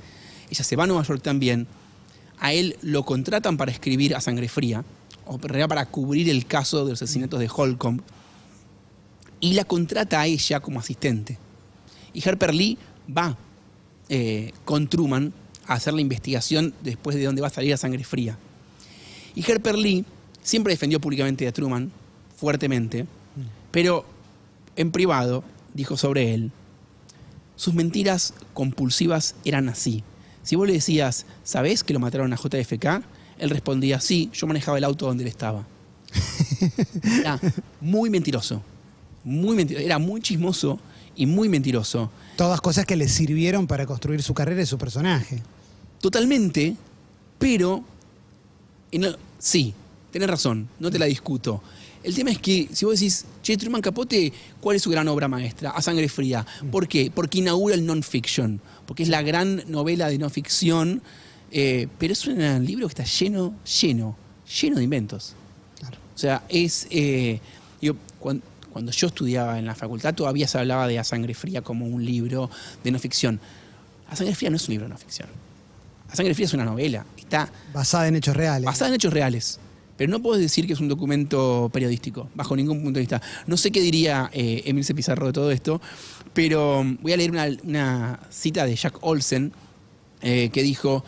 Ella 0.50 0.62
se 0.62 0.76
va 0.76 0.84
a 0.84 0.87
Nueva 0.87 1.02
York 1.02 1.22
también. 1.22 1.66
A 2.39 2.53
él 2.53 2.77
lo 2.83 3.05
contratan 3.05 3.57
para 3.57 3.71
escribir 3.71 4.15
a 4.15 4.21
sangre 4.21 4.49
fría, 4.49 4.85
o 5.27 5.39
para 5.39 5.87
cubrir 5.87 6.29
el 6.29 6.47
caso 6.47 6.85
de 6.85 6.93
los 6.93 7.03
asesinatos 7.03 7.41
de 7.41 7.49
Holcomb. 7.55 8.01
Y 9.41 9.55
la 9.55 9.65
contrata 9.65 10.21
a 10.21 10.27
ella 10.27 10.61
como 10.61 10.81
asistente. 10.81 11.39
Y 12.13 12.27
Harper 12.27 12.55
Lee 12.55 12.79
va 13.15 13.37
eh, 14.09 14.53
con 14.65 14.89
Truman 14.89 15.33
a 15.67 15.75
hacer 15.75 15.95
la 15.95 16.01
investigación 16.01 16.75
después 16.83 17.17
de 17.17 17.25
dónde 17.25 17.41
va 17.41 17.49
a 17.49 17.51
salir 17.51 17.73
a 17.73 17.77
sangre 17.77 18.05
fría. 18.05 18.39
Y 19.35 19.51
Harper 19.51 19.77
Lee 19.77 20.05
siempre 20.43 20.73
defendió 20.73 21.01
públicamente 21.01 21.49
a 21.49 21.53
Truman, 21.53 21.91
fuertemente, 22.37 23.07
pero 23.71 24.05
en 24.77 24.93
privado 24.93 25.43
dijo 25.73 25.97
sobre 25.97 26.35
él, 26.35 26.53
sus 27.57 27.75
mentiras 27.75 28.35
compulsivas 28.53 29.35
eran 29.45 29.69
así. 29.69 30.03
Si 30.44 30.55
vos 30.55 30.67
le 30.69 30.75
decías, 30.75 31.26
¿sabés 31.43 31.82
que 31.82 31.93
lo 31.93 31.99
mataron 31.99 32.32
a 32.32 32.37
JFK? 32.37 33.02
Él 33.38 33.50
respondía, 33.50 34.00
sí, 34.00 34.31
yo 34.32 34.46
manejaba 34.46 34.79
el 34.79 34.85
auto 34.85 35.06
donde 35.06 35.25
él 35.25 35.29
estaba. 35.29 35.64
Era 37.20 37.41
muy 37.81 38.08
mentiroso, 38.11 38.62
muy 39.25 39.56
mentiroso, 39.56 39.85
era 39.85 39.99
muy 39.99 40.20
chismoso 40.20 40.79
y 41.17 41.26
muy 41.26 41.49
mentiroso. 41.49 42.11
Todas 42.37 42.61
cosas 42.61 42.87
que 42.87 42.94
le 42.96 43.08
sirvieron 43.08 43.67
para 43.67 43.87
construir 43.87 44.23
su 44.23 44.35
carrera 44.35 44.62
y 44.62 44.67
su 44.67 44.79
personaje. 44.79 45.43
Totalmente, 46.00 46.76
pero 47.38 47.82
en 48.93 49.05
el- 49.05 49.17
sí, 49.38 49.75
tenés 50.12 50.29
razón, 50.29 50.69
no 50.79 50.90
te 50.90 50.99
la 50.99 51.06
discuto. 51.06 51.62
El 52.05 52.15
tema 52.15 52.31
es 52.31 52.39
que 52.39 52.69
si 52.73 52.85
vos 52.85 53.01
decís, 53.01 53.25
che, 53.43 53.56
Truman 53.56 53.81
Capote, 53.81 54.31
¿cuál 54.61 54.77
es 54.77 54.83
su 54.83 54.91
gran 54.91 55.09
obra 55.09 55.27
maestra? 55.27 55.71
A 55.71 55.81
sangre 55.81 56.09
fría. 56.09 56.47
¿Por 56.71 56.87
qué? 56.87 57.11
Porque 57.12 57.39
inaugura 57.39 57.75
el 57.75 57.85
non-fiction, 57.87 58.61
porque 58.87 59.03
es 59.03 59.09
la 59.09 59.23
gran 59.23 59.62
novela 59.69 60.09
de 60.09 60.19
no 60.19 60.29
ficción, 60.29 61.01
eh, 61.51 61.89
pero 61.99 62.12
es 62.12 62.27
un 62.27 62.65
libro 62.65 62.87
que 62.89 62.93
está 63.01 63.05
lleno, 63.05 63.55
lleno, 63.81 64.17
lleno 64.61 64.77
de 64.77 64.85
inventos. 64.85 65.35
Claro. 65.81 65.97
O 66.15 66.19
sea, 66.19 66.45
es. 66.51 66.87
eh, 66.91 67.41
digo, 67.81 67.97
cuan- 68.21 68.43
cuando, 68.71 68.91
yo 68.93 69.07
estudiaba 69.07 69.59
en 69.59 69.67
la 69.67 69.75
facultad 69.77 70.15
todavía 70.15 70.49
se 70.49 70.59
hablaba 70.59 70.89
de 70.89 70.99
A 70.99 71.05
Sangre 71.05 71.33
Fría 71.33 71.62
como 71.62 71.87
un 71.87 72.05
libro 72.05 72.50
de 72.83 72.91
no 72.91 72.99
ficción. 72.99 73.41
A 74.11 74.17
Sangre 74.17 74.35
Fría 74.35 74.50
no 74.50 74.57
es 74.57 74.69
un 74.69 74.73
libro 74.73 74.87
de 74.89 74.93
no 74.93 74.99
ficción. 74.99 75.29
A 76.11 76.17
Sangre 76.17 76.35
Fría 76.35 76.47
es 76.47 76.53
una 76.55 76.65
novela. 76.65 77.07
Está 77.17 77.49
Basada 77.73 78.09
en 78.09 78.17
hechos 78.17 78.37
reales. 78.37 78.67
basada 78.67 78.88
en 78.88 78.95
hechos 78.97 79.12
reales. 79.12 79.59
Pero 79.97 80.11
no 80.11 80.21
puedo 80.21 80.39
decir 80.39 80.67
que 80.67 80.73
es 80.73 80.81
un 80.81 80.89
documento 80.89 81.71
periodístico, 81.73 82.29
bajo 82.35 82.57
ningún 82.57 82.83
punto 82.83 82.99
de 82.99 83.03
vista. 83.03 83.23
No 83.47 83.57
sé 83.57 83.71
qué 83.71 83.81
diría 83.81 84.29
eh, 84.33 84.63
Emilce 84.67 84.95
Pizarro 84.95 85.27
de 85.27 85.33
todo 85.33 85.51
esto, 85.51 85.81
pero 86.33 86.83
mm, 86.83 86.99
voy 87.01 87.13
a 87.13 87.17
leer 87.17 87.31
una, 87.31 87.47
una 87.63 88.21
cita 88.31 88.67
de 88.67 88.75
Jack 88.75 88.99
Olsen 89.03 89.53
eh, 90.23 90.51
que 90.51 90.63
dijo, 90.63 91.05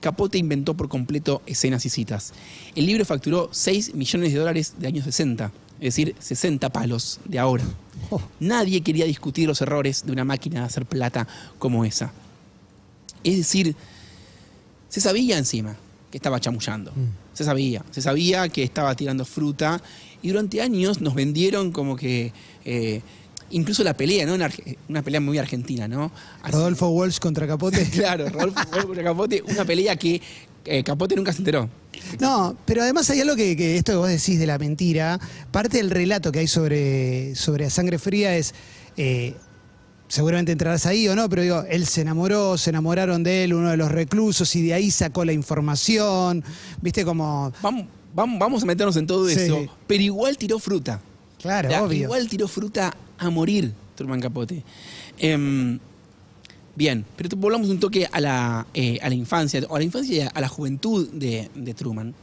Capote 0.00 0.38
inventó 0.38 0.74
por 0.74 0.88
completo 0.88 1.42
escenas 1.46 1.84
y 1.86 1.90
citas. 1.90 2.32
El 2.74 2.86
libro 2.86 3.04
facturó 3.04 3.48
6 3.52 3.94
millones 3.94 4.32
de 4.32 4.38
dólares 4.38 4.74
de 4.78 4.86
años 4.86 5.04
60, 5.04 5.50
es 5.80 5.80
decir, 5.80 6.14
60 6.18 6.68
palos 6.70 7.20
de 7.24 7.38
ahora. 7.38 7.64
Oh, 8.10 8.20
Nadie 8.38 8.82
quería 8.82 9.06
discutir 9.06 9.48
los 9.48 9.60
errores 9.60 10.04
de 10.04 10.12
una 10.12 10.24
máquina 10.24 10.60
de 10.60 10.66
hacer 10.66 10.86
plata 10.86 11.26
como 11.58 11.84
esa. 11.84 12.12
Es 13.24 13.36
decir, 13.36 13.74
se 14.88 15.00
sabía 15.00 15.38
encima 15.38 15.76
que 16.10 16.18
estaba 16.18 16.40
chamullando. 16.40 16.92
Se 17.40 17.44
sabía, 17.46 17.82
se 17.90 18.02
sabía 18.02 18.50
que 18.50 18.62
estaba 18.62 18.94
tirando 18.94 19.24
fruta 19.24 19.82
y 20.20 20.28
durante 20.28 20.60
años 20.60 21.00
nos 21.00 21.14
vendieron 21.14 21.72
como 21.72 21.96
que 21.96 22.34
eh, 22.66 23.00
incluso 23.48 23.82
la 23.82 23.96
pelea, 23.96 24.26
¿no? 24.26 24.34
Una 24.90 25.00
pelea 25.02 25.20
muy 25.22 25.38
argentina, 25.38 25.88
¿no? 25.88 26.12
Así- 26.42 26.52
Rodolfo 26.52 26.90
Walsh 26.90 27.18
contra 27.18 27.46
Capote. 27.46 27.82
claro, 27.90 28.28
Rodolfo 28.28 28.60
Rodolfo 28.64 28.86
contra 28.88 29.04
Capote, 29.04 29.42
una 29.48 29.64
pelea 29.64 29.96
que 29.96 30.20
eh, 30.66 30.84
Capote 30.84 31.16
nunca 31.16 31.32
se 31.32 31.38
enteró. 31.38 31.70
No, 32.20 32.54
pero 32.66 32.82
además 32.82 33.08
hay 33.08 33.20
algo 33.22 33.34
que, 33.36 33.56
que 33.56 33.78
esto 33.78 33.92
que 33.92 33.96
vos 33.96 34.08
decís 34.08 34.38
de 34.38 34.46
la 34.46 34.58
mentira, 34.58 35.18
parte 35.50 35.78
del 35.78 35.88
relato 35.90 36.30
que 36.30 36.40
hay 36.40 36.46
sobre, 36.46 37.34
sobre 37.36 37.64
A 37.64 37.70
Sangre 37.70 37.98
Fría 37.98 38.36
es, 38.36 38.52
eh, 38.98 39.34
seguramente 40.10 40.50
entrarás 40.52 40.84
ahí 40.86 41.06
o 41.08 41.14
no, 41.14 41.28
pero 41.30 41.42
digo, 41.42 41.64
él 41.70 41.86
se 41.86 42.00
enamoró, 42.02 42.58
se 42.58 42.70
enamoraron 42.70 43.22
de 43.22 43.44
él, 43.44 43.54
uno 43.54 43.70
de 43.70 43.76
los 43.76 43.90
reclusos, 43.90 44.54
y 44.56 44.62
de 44.62 44.74
ahí 44.74 44.90
sacó 44.90 45.24
la 45.24 45.32
información, 45.32 46.42
viste 46.82 47.04
como, 47.04 47.52
Vamos, 47.62 47.86
vamos, 48.14 48.38
vamos 48.40 48.62
a 48.64 48.66
meternos 48.66 48.96
en 48.96 49.06
todo 49.06 49.28
Sí. 49.28 49.38
eso, 49.40 49.66
pero 49.86 50.02
igual 50.02 50.36
tiró 50.36 50.58
fruta. 50.58 51.00
claro, 51.40 51.68
obvio. 51.84 52.02
Igual 52.02 52.28
tiró 52.28 52.48
fruta 52.48 52.92
a 53.18 53.30
morir, 53.30 53.72
Truman 53.94 54.20
Capote. 54.20 54.64
Em, 55.18 55.78
bien, 56.74 57.04
pero 57.16 57.28
volvamos 57.36 57.68
un 57.68 57.78
toque 57.78 58.06
a 58.10 58.20
la, 58.20 58.66
eh, 58.74 58.98
a 59.00 59.08
la 59.08 59.14
infancia, 59.14 59.62
o 59.68 59.76
a 59.76 59.78
la 59.78 59.84
infancia 59.84 60.16
y 60.16 60.20
a, 60.22 60.28
a 60.28 60.40
la 60.40 60.48
juventud 60.48 61.08
de, 61.10 61.50
de 61.54 61.72
Truman. 61.74 62.14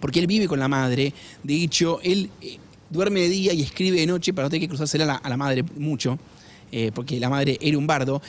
Porque 0.00 0.20
él 0.20 0.26
vive 0.28 0.46
con 0.48 0.58
la 0.60 0.68
madre, 0.68 1.12
de 1.42 1.54
hecho, 1.62 1.98
él 2.02 2.30
eh, 2.40 2.58
duerme 2.90 3.20
de 3.20 3.28
día 3.28 3.52
y 3.52 3.62
escribe 3.62 3.98
de 3.98 4.06
noche 4.06 4.32
para 4.32 4.46
no 4.46 4.50
tener 4.50 4.62
que 4.62 4.68
cruzársela 4.68 5.04
a 5.04 5.06
la, 5.06 5.14
a 5.16 5.28
la 5.28 5.36
madre 5.36 5.64
mucho, 5.76 6.18
eh, 6.72 6.90
porque 6.94 7.20
la 7.20 7.28
madre 7.28 7.58
era 7.60 7.78
un 7.78 7.86
bardo. 7.86 8.20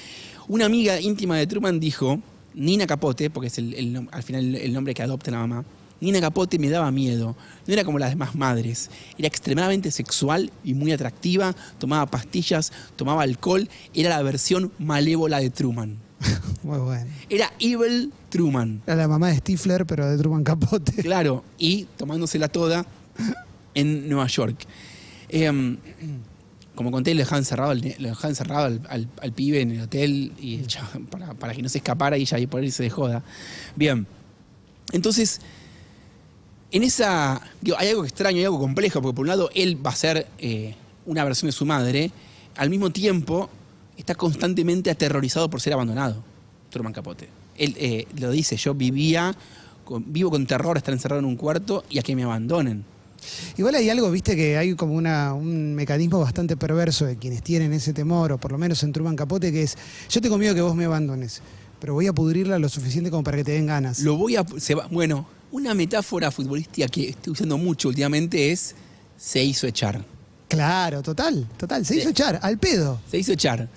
Una 0.47 0.65
amiga 0.65 0.99
íntima 0.99 1.37
de 1.37 1.47
Truman 1.47 1.79
dijo, 1.79 2.19
Nina 2.53 2.85
Capote, 2.85 3.29
porque 3.29 3.47
es 3.47 3.57
el, 3.57 4.07
al 4.11 4.23
final 4.23 4.55
el 4.55 4.73
nombre 4.73 4.93
que 4.93 5.01
adopta 5.01 5.31
la 5.31 5.39
mamá, 5.39 5.65
Nina 6.03 6.19
Capote 6.19 6.59
me 6.59 6.69
daba 6.69 6.91
miedo. 6.91 7.35
No 7.65 7.73
era 7.73 7.85
como 7.85 7.97
las 7.97 8.09
demás 8.09 8.35
madres. 8.35 8.89
Era 9.17 9.27
extremadamente 9.27 9.89
sexual 9.89 10.51
y 10.63 10.73
muy 10.73 10.91
atractiva. 10.91 11.55
Tomaba 11.79 12.05
pastillas, 12.07 12.73
tomaba 12.97 13.23
alcohol. 13.23 13.69
Era 13.93 14.09
la 14.09 14.21
versión 14.21 14.73
malévola 14.79 15.39
de 15.39 15.49
Truman. 15.49 15.97
Muy 16.63 16.79
bueno. 16.79 17.05
Era 17.29 17.51
Evil 17.59 18.11
Truman. 18.29 18.81
Era 18.85 18.95
la 18.95 19.07
mamá 19.07 19.29
de 19.29 19.37
Stifler, 19.37 19.85
pero 19.85 20.09
de 20.09 20.17
Truman 20.17 20.43
Capote. 20.43 20.91
Claro, 21.03 21.43
y 21.57 21.85
tomándosela 21.97 22.49
toda 22.49 22.85
en 23.73 24.09
Nueva 24.09 24.27
York. 24.27 24.65
Em, 25.29 25.77
como 26.75 26.91
conté, 26.91 27.13
lo 27.13 27.19
dejaba 27.19 27.37
encerrado, 27.37 27.71
al, 27.71 27.81
lo 27.99 28.09
dejaba 28.09 28.29
encerrado 28.29 28.65
al, 28.65 29.07
al- 29.21 29.31
pibe 29.33 29.61
en 29.61 29.71
el 29.71 29.81
hotel 29.81 30.31
y 30.39 30.61
para, 31.39 31.53
que 31.53 31.61
no 31.61 31.69
se 31.69 31.77
escapara 31.77 32.17
y 32.17 32.25
ya 32.25 32.39
y 32.39 32.47
por 32.47 32.61
de 32.61 32.89
joda. 32.89 33.23
Bien, 33.75 34.07
entonces, 34.91 35.39
en 36.71 36.83
esa. 36.83 37.41
digo, 37.61 37.77
hay 37.79 37.89
algo 37.89 38.03
extraño, 38.03 38.37
hay 38.37 38.45
algo 38.45 38.59
complejo, 38.59 39.01
porque 39.01 39.15
por 39.15 39.23
un 39.23 39.27
lado 39.29 39.49
él 39.53 39.85
va 39.85 39.91
a 39.91 39.95
ser 39.95 40.27
eh, 40.39 40.75
una 41.05 41.23
versión 41.23 41.47
de 41.47 41.51
su 41.51 41.65
madre, 41.65 42.11
al 42.57 42.69
mismo 42.69 42.89
tiempo 42.91 43.49
está 43.97 44.15
constantemente 44.15 44.89
aterrorizado 44.89 45.49
por 45.49 45.61
ser 45.61 45.73
abandonado, 45.73 46.23
Truman 46.69 46.93
Capote. 46.93 47.29
Él 47.57 47.75
eh, 47.77 48.07
lo 48.17 48.31
dice, 48.31 48.57
yo 48.57 48.73
vivía, 48.73 49.35
vivo 50.07 50.31
con 50.31 50.47
terror 50.47 50.77
estar 50.77 50.93
encerrado 50.93 51.19
en 51.19 51.25
un 51.25 51.35
cuarto 51.35 51.83
y 51.89 51.99
a 51.99 52.01
que 52.01 52.15
me 52.15 52.23
abandonen. 52.23 52.83
Igual 53.57 53.75
hay 53.75 53.89
algo, 53.89 54.09
viste, 54.11 54.35
que 54.35 54.57
hay 54.57 54.75
como 54.75 54.93
una, 54.93 55.33
un 55.33 55.75
mecanismo 55.75 56.19
bastante 56.19 56.57
perverso 56.57 57.05
de 57.05 57.17
quienes 57.17 57.41
tienen 57.43 57.73
ese 57.73 57.93
temor, 57.93 58.31
o 58.31 58.37
por 58.37 58.51
lo 58.51 58.57
menos 58.57 58.81
en 58.83 58.91
Truman 58.93 59.15
Capote, 59.15 59.51
que 59.51 59.63
es, 59.63 59.77
yo 60.09 60.21
tengo 60.21 60.37
miedo 60.37 60.53
que 60.55 60.61
vos 60.61 60.75
me 60.75 60.85
abandones, 60.85 61.41
pero 61.79 61.93
voy 61.93 62.07
a 62.07 62.13
pudrirla 62.13 62.59
lo 62.59 62.69
suficiente 62.69 63.09
como 63.11 63.23
para 63.23 63.37
que 63.37 63.43
te 63.43 63.51
den 63.53 63.67
ganas. 63.67 63.99
Lo 63.99 64.15
voy 64.17 64.35
a. 64.35 64.45
se 64.57 64.75
va- 64.75 64.87
bueno, 64.89 65.27
una 65.51 65.73
metáfora 65.73 66.31
futbolística 66.31 66.87
que 66.87 67.09
estoy 67.09 67.33
usando 67.33 67.57
mucho 67.57 67.89
últimamente 67.89 68.51
es 68.51 68.75
se 69.17 69.43
hizo 69.43 69.67
echar. 69.67 70.03
Claro, 70.47 71.01
total, 71.01 71.47
total. 71.57 71.85
Se 71.85 71.95
hizo 71.95 72.05
Sí. 72.05 72.09
echar, 72.11 72.39
al 72.41 72.57
pedo. 72.57 72.99
Se 73.09 73.17
hizo 73.17 73.31
echar. 73.33 73.67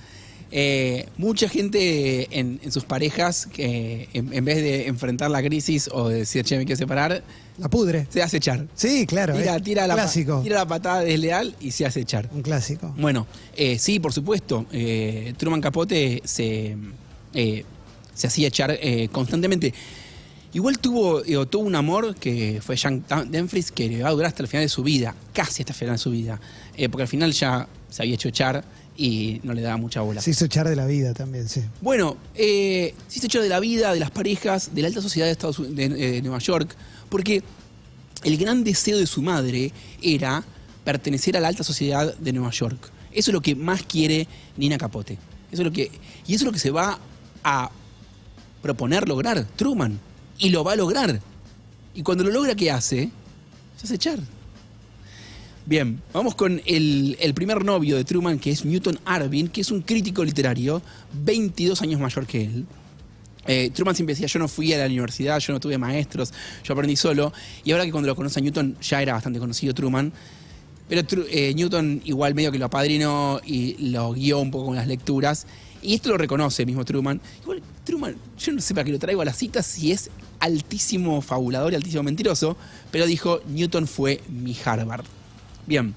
Eh, 0.53 1.09
mucha 1.17 1.49
gente 1.49 2.29
en, 2.38 2.61
en 2.62 2.71
sus 2.73 2.85
parejas, 2.85 3.47
que 3.53 4.09
en, 4.12 4.33
en 4.33 4.45
vez 4.45 4.57
de 4.59 4.87
enfrentar 4.87 5.31
la 5.31 5.43
crisis 5.43 5.91
o 5.93 6.09
de 6.09 6.19
decir, 6.21 6.45
che, 6.45 6.57
me 6.57 6.65
quiero 6.65 6.79
separar, 6.79 7.23
La 7.59 7.69
pudre. 7.69 8.07
se 8.11 8.23
hace 8.23 8.37
echar. 8.37 8.67
Sí, 8.75 9.07
claro. 9.07 9.35
Tira, 9.62 9.87
la, 9.88 9.95
pa- 9.97 10.03
clásico. 10.03 10.41
tira 10.43 10.57
la 10.59 10.67
patada 10.67 11.00
desleal 11.00 11.55
y 11.61 11.73
se 11.73 11.85
hace 11.85 12.00
echar. 12.00 12.31
Un 12.33 12.43
clásico. 12.43 12.95
Bueno, 12.97 13.26
eh, 13.57 13.79
sí, 13.79 13.99
por 13.99 14.12
supuesto. 14.12 14.67
eh, 14.73 15.35
Truman 15.37 15.61
Capote 15.61 16.23
se, 16.25 16.76
se 18.15 18.26
hacía 18.26 18.49
echar 18.49 18.79
constantemente. 19.11 19.75
Igual 20.53 20.79
tuvo, 20.79 21.23
tuvo 21.47 21.65
un 21.67 21.75
amor 21.75 22.15
que 22.15 22.61
fue 22.65 22.76
Jean 22.76 23.05
Dumfries 23.31 23.73
que 23.73 23.88
le 23.88 24.03
va 24.03 24.09
a 24.09 24.12
durar 24.12 24.29
hasta 24.29 24.43
el 24.43 24.49
final 24.49 24.65
de 24.65 24.69
su 24.71 24.83
vida, 24.83 25.15
casi 25.35 25.62
hasta 25.62 25.73
el 25.73 25.79
final 25.79 25.95
de 25.97 25.99
su 25.99 26.11
vida. 26.11 26.41
Porque 26.91 27.03
al 27.03 27.09
final 27.09 27.33
ya 27.33 27.69
se 27.91 28.03
había 28.03 28.15
hecho 28.15 28.29
echar 28.29 28.65
y 28.97 29.41
no 29.43 29.53
le 29.53 29.62
daba 29.62 29.76
mucha 29.76 30.00
bola. 30.00 30.21
Se 30.21 30.31
hizo 30.31 30.45
echar 30.47 30.69
de 30.69 30.76
la 30.76 30.87
vida 30.87 31.12
también, 31.15 31.49
sí. 31.49 31.62
Bueno, 31.81 32.17
eh, 32.35 32.95
se 33.09 33.19
hizo 33.19 33.26
echar 33.26 33.43
de 33.43 33.49
la 33.49 33.61
vida, 33.61 33.93
de 33.93 34.00
las 34.00 34.11
parejas, 34.11 34.75
de 34.75 34.83
la 34.83 34.88
alta 34.88 35.03
sociedad 35.03 35.26
de, 35.26 35.33
Estados 35.33 35.59
Unidos, 35.59 35.76
de, 35.76 36.19
eh, 36.19 36.23
Nueva 36.23 36.38
York, 36.38 36.75
porque 37.09 37.43
el 38.25 38.37
gran 38.38 38.65
deseo 38.65 38.99
de 38.99 39.07
su 39.07 39.23
madre 39.23 39.73
era 40.03 40.43
pertenecer 40.85 41.37
a 41.37 41.41
la 41.41 41.49
alta 41.49 41.65
sociedad 41.65 42.17
de 42.17 42.33
Nueva 42.33 42.50
York. 42.50 42.91
Eso 43.12 43.31
es 43.31 43.35
lo 43.35 43.41
que 43.41 43.55
más 43.55 43.83
quiere 43.83 44.26
Nina 44.57 44.79
Capote. 44.79 45.15
Eso 45.50 45.62
es 45.62 45.67
lo 45.67 45.73
que, 45.73 45.91
y 46.26 46.35
eso 46.35 46.45
es 46.45 46.47
lo 46.47 46.53
que 46.53 46.59
se 46.59 46.71
va 46.71 46.99
a 47.45 47.71
proponer 48.62 49.09
lograr 49.09 49.47
Truman. 49.57 49.99
Y 50.38 50.50
lo 50.50 50.65
va 50.65 50.73
a 50.73 50.76
lograr. 50.76 51.21
Y 51.95 52.03
cuando 52.03 52.25
lo 52.25 52.31
logra, 52.31 52.55
¿qué 52.55 52.71
hace? 52.71 53.11
Se 53.76 53.87
hace 53.87 53.95
echar. 53.95 54.19
Bien, 55.69 56.01
vamos 56.13 56.37
con 56.37 56.63
el, 56.65 57.33
primer 57.35 57.65
novio 57.65 57.97
de 57.97 58.05
Truman, 58.05 58.39
que 58.39 58.53
es 58.53 58.65
Newton 58.65 59.01
Arvin, 59.05 59.49
que 59.49 59.63
es 59.63 59.73
un 59.73 59.83
crítico 59.83 60.23
literario, 60.23 60.81
22 61.25 61.83
años 61.83 62.01
mayor 62.01 62.25
que 62.25 62.45
él. 62.45 62.67
Eh, 63.49 63.73
Truman 63.75 63.97
siempre 63.97 64.15
decía, 64.15 64.29
yo 64.29 64.39
no 64.39 64.47
fui 64.47 64.73
a 64.73 64.79
la 64.79 64.87
universidad, 64.87 65.41
yo 65.41 65.53
no 65.53 65.59
tuve 65.59 65.77
maestros, 65.77 66.33
yo 66.63 66.73
aprendí 66.73 66.95
solo. 66.95 67.33
Y 67.65 67.73
ahora 67.73 67.85
que 67.85 67.91
cuando 67.91 68.07
lo 68.07 68.15
conoce 68.15 68.39
a 68.39 68.43
Newton 68.45 68.77
ya 68.81 69.03
era 69.03 69.15
bastante 69.15 69.41
conocido 69.41 69.75
Truman. 69.75 70.13
Pero 70.89 71.03
eh, 71.33 71.53
Newton 71.53 72.01
igual 72.05 72.37
medio 72.37 72.53
que 72.53 72.61
lo 72.61 72.67
apadrinó 72.67 73.41
y 73.45 73.91
lo 73.91 74.13
guió 74.13 74.39
un 74.39 74.53
poco 74.53 74.67
con 74.67 74.77
las 74.77 74.87
lecturas. 74.87 75.49
Y 75.83 75.95
esto 75.95 76.11
lo 76.11 76.17
reconoce 76.17 76.65
mismo 76.65 76.85
Truman. 76.85 77.21
Igual 77.43 77.61
Truman, 77.83 78.15
yo 78.39 78.53
no 78.53 78.61
sé 78.61 78.73
para 78.73 78.85
qué 78.85 78.93
lo 78.93 79.01
traigo 79.01 79.21
a 79.21 79.25
las 79.25 79.37
citas 79.37 79.67
si 79.67 79.91
es 79.91 80.11
altísimo 80.39 81.21
fabulador 81.23 81.73
y 81.73 81.77
altísimo 81.77 82.05
mentiroso, 82.05 82.57
pero 82.93 83.05
dijo, 83.05 83.41
Newton 83.49 83.89
fue 83.89 84.21
mi 84.29 84.57
Harvard. 84.65 85.16
Bien, 85.67 85.95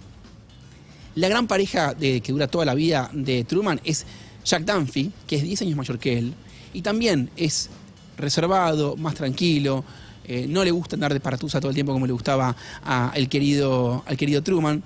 la 1.15 1.27
gran 1.29 1.47
pareja 1.47 1.93
de, 1.93 2.21
que 2.21 2.31
dura 2.31 2.47
toda 2.47 2.65
la 2.65 2.73
vida 2.73 3.09
de 3.13 3.43
Truman 3.43 3.79
es 3.83 4.05
Jack 4.45 4.63
Dunphy, 4.63 5.11
que 5.27 5.35
es 5.35 5.43
10 5.43 5.61
años 5.63 5.75
mayor 5.77 5.99
que 5.99 6.17
él, 6.17 6.33
y 6.73 6.81
también 6.81 7.29
es 7.35 7.69
reservado, 8.17 8.95
más 8.97 9.15
tranquilo, 9.15 9.83
eh, 10.25 10.45
no 10.47 10.63
le 10.63 10.71
gusta 10.71 10.95
andar 10.95 11.13
de 11.13 11.19
paratusa 11.19 11.59
todo 11.59 11.69
el 11.69 11.75
tiempo 11.75 11.93
como 11.93 12.05
le 12.07 12.13
gustaba 12.13 12.55
a 12.83 13.11
el 13.15 13.27
querido, 13.29 14.03
al 14.07 14.17
querido 14.17 14.41
Truman, 14.43 14.81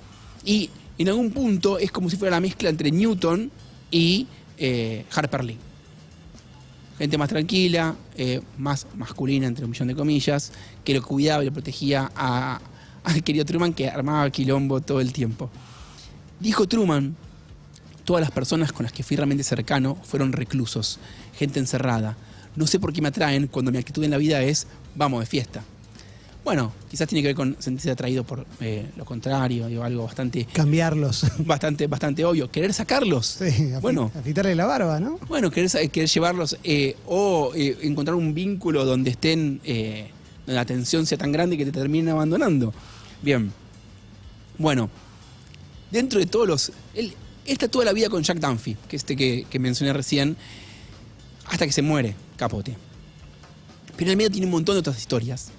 y 0.46 0.70
en 0.98 1.10
algún 1.10 1.32
punto 1.32 1.78
es 1.80 1.92
como 1.92 2.10
si 2.10 2.18
fuera 2.18 2.36
la 2.36 2.42
mezcla 2.42 2.70
entre 2.70 2.92
Newton 2.92 3.52
y 3.92 4.28
eh, 4.58 5.06
Harper 5.14 5.44
Lee. 5.44 5.58
Gente 6.98 7.18
más 7.18 7.30
tranquila, 7.30 7.96
eh, 8.16 8.42
más 8.58 8.86
masculina, 8.96 9.48
entre 9.48 9.66
un 9.66 9.72
millón 9.72 9.88
de 9.88 9.96
comillas, 9.96 10.52
que 10.86 10.94
lo 10.94 11.02
cuidaba 11.02 11.42
y 11.44 11.48
lo 11.48 11.52
protegía 11.54 12.12
a- 12.16 12.56
al 12.56 12.62
querido 13.24 13.46
Truman, 13.46 13.74
que 13.74 13.90
armaba 13.90 14.30
quilombo 14.30 14.82
todo 14.82 15.02
el 15.02 15.12
tiempo. 15.14 15.50
Dijo 16.40 16.68
Truman, 16.68 17.16
todas 18.04 18.22
las 18.22 18.32
personas 18.32 18.72
con 18.72 18.84
las 18.84 18.92
que 18.94 19.04
fui 19.04 19.16
realmente 19.18 19.44
cercano 19.44 19.98
fueron 20.04 20.34
reclusos, 20.34 21.00
gente 21.36 21.60
encerrada. 21.60 22.18
No 22.56 22.68
sé 22.68 22.80
por 22.80 22.94
qué 22.94 23.02
me 23.02 23.08
atraen 23.08 23.48
cuando 23.48 23.72
mi 23.72 23.78
actitud 23.78 24.04
en 24.04 24.12
la 24.12 24.18
vida 24.18 24.42
es 24.42 24.68
vamos 24.96 25.22
de 25.22 25.26
fiesta. 25.26 25.64
Bueno, 26.44 26.74
quizás 26.92 27.08
tiene 27.08 27.22
que 27.22 27.30
ver 27.30 27.36
con 27.38 27.56
sentirse 27.60 27.90
atraído 27.90 28.26
por 28.26 28.46
eh, 28.60 28.90
lo 28.98 29.06
contrario, 29.06 29.68
digo, 29.68 29.82
algo 29.84 30.04
bastante, 30.04 30.46
Cambiarlos. 30.52 31.26
bastante, 31.40 31.88
bastante 31.88 32.26
obvio. 32.26 32.52
Querer 32.52 32.74
sacarlos. 32.74 33.38
Sí, 33.40 33.72
Bueno. 33.82 34.12
afitarle 34.14 34.54
la 34.54 34.66
barba, 34.66 35.00
¿no? 35.00 35.20
Bueno, 35.30 35.50
querer, 35.50 35.72
querer 35.90 36.10
llevarlos 36.10 36.58
eh, 36.66 36.98
o 37.08 37.54
eh, 37.56 37.78
encontrar 37.84 38.16
un 38.16 38.34
vínculo 38.34 38.84
donde 38.84 39.12
estén, 39.12 39.62
eh, 39.64 40.10
donde 40.46 40.56
la 40.56 40.66
tensión 40.66 41.06
sea 41.06 41.18
tan 41.18 41.32
grande 41.32 41.58
que 41.58 41.64
te 41.64 41.72
terminen 41.72 42.10
abandonando. 42.10 42.74
Bien. 43.24 43.54
Bueno, 44.58 44.90
dentro 45.90 46.20
de 46.20 46.26
todos 46.26 46.46
los. 46.46 46.72
Él, 46.94 47.14
está 47.46 47.70
toda 47.70 47.86
la 47.86 47.94
vida 47.94 48.10
con 48.10 48.22
Jack 48.22 48.38
Dunphy, 48.38 48.76
que 48.88 48.98
este 48.98 49.16
que, 49.16 49.48
que 49.50 49.60
mencioné 49.60 49.94
recién, 49.94 50.36
hasta 51.46 51.66
que 51.66 51.72
se 51.72 51.82
muere, 51.82 52.16
capote. 52.36 52.76
Pero 53.96 54.04
en 54.04 54.10
el 54.12 54.18
medio 54.18 54.30
tiene 54.30 54.46
un 54.46 54.52
montón 54.52 54.76
de 54.76 54.80
otras 54.80 54.98
historias. 54.98 55.52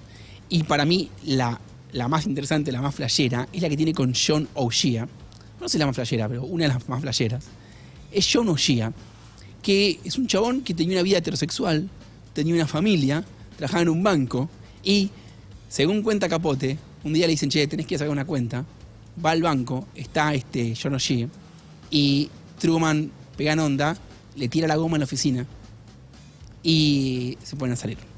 Y 0.47 0.63
para 0.63 0.85
mí, 0.85 1.09
la, 1.23 1.59
la 1.91 2.07
más 2.07 2.27
interesante, 2.27 2.71
la 2.71 2.81
más 2.81 2.93
flashera, 2.93 3.47
es 3.51 3.63
la 3.63 3.69
que 3.69 3.77
tiene 3.77 3.95
con 3.95 4.13
John 4.13 4.47
O'Shea. 4.53 5.07
No 5.59 5.67
sé 5.67 5.79
la 5.79 5.87
más 5.87 5.95
flashera, 5.95 6.29
pero 6.29 6.43
una 6.43 6.67
de 6.67 6.73
las 6.73 6.87
más 6.87 7.01
flasheras. 7.01 7.45
Es 8.11 8.29
John 8.31 8.47
O'Shea, 8.49 8.93
que 9.63 9.99
es 10.03 10.19
un 10.19 10.27
chabón 10.27 10.61
que 10.61 10.75
tenía 10.75 10.97
una 10.97 11.03
vida 11.03 11.17
heterosexual, 11.17 11.89
tenía 12.33 12.53
una 12.53 12.67
familia, 12.67 13.25
trabajaba 13.57 13.81
en 13.81 13.89
un 13.89 14.03
banco 14.03 14.49
y, 14.83 15.09
según 15.67 16.03
cuenta 16.03 16.29
Capote, 16.29 16.77
un 17.05 17.13
día 17.13 17.27
le 17.27 17.31
dicen, 17.31 17.49
che, 17.49 17.67
tenés 17.67 17.85
que 17.85 17.97
sacar 17.97 18.11
una 18.11 18.25
cuenta. 18.25 18.65
Va 19.23 19.31
al 19.31 19.41
banco, 19.41 19.87
está 19.95 20.33
este 20.33 20.73
John 20.75 20.95
O'Shea 20.95 21.27
y 21.89 22.29
Truman 22.59 23.11
pega 23.37 23.53
en 23.53 23.59
onda, 23.59 23.95
le 24.35 24.49
tira 24.49 24.67
la 24.67 24.75
goma 24.75 24.97
en 24.97 25.01
la 25.01 25.05
oficina 25.05 25.45
y 26.63 27.37
se 27.43 27.55
ponen 27.55 27.73
a 27.73 27.75
salir. 27.77 28.14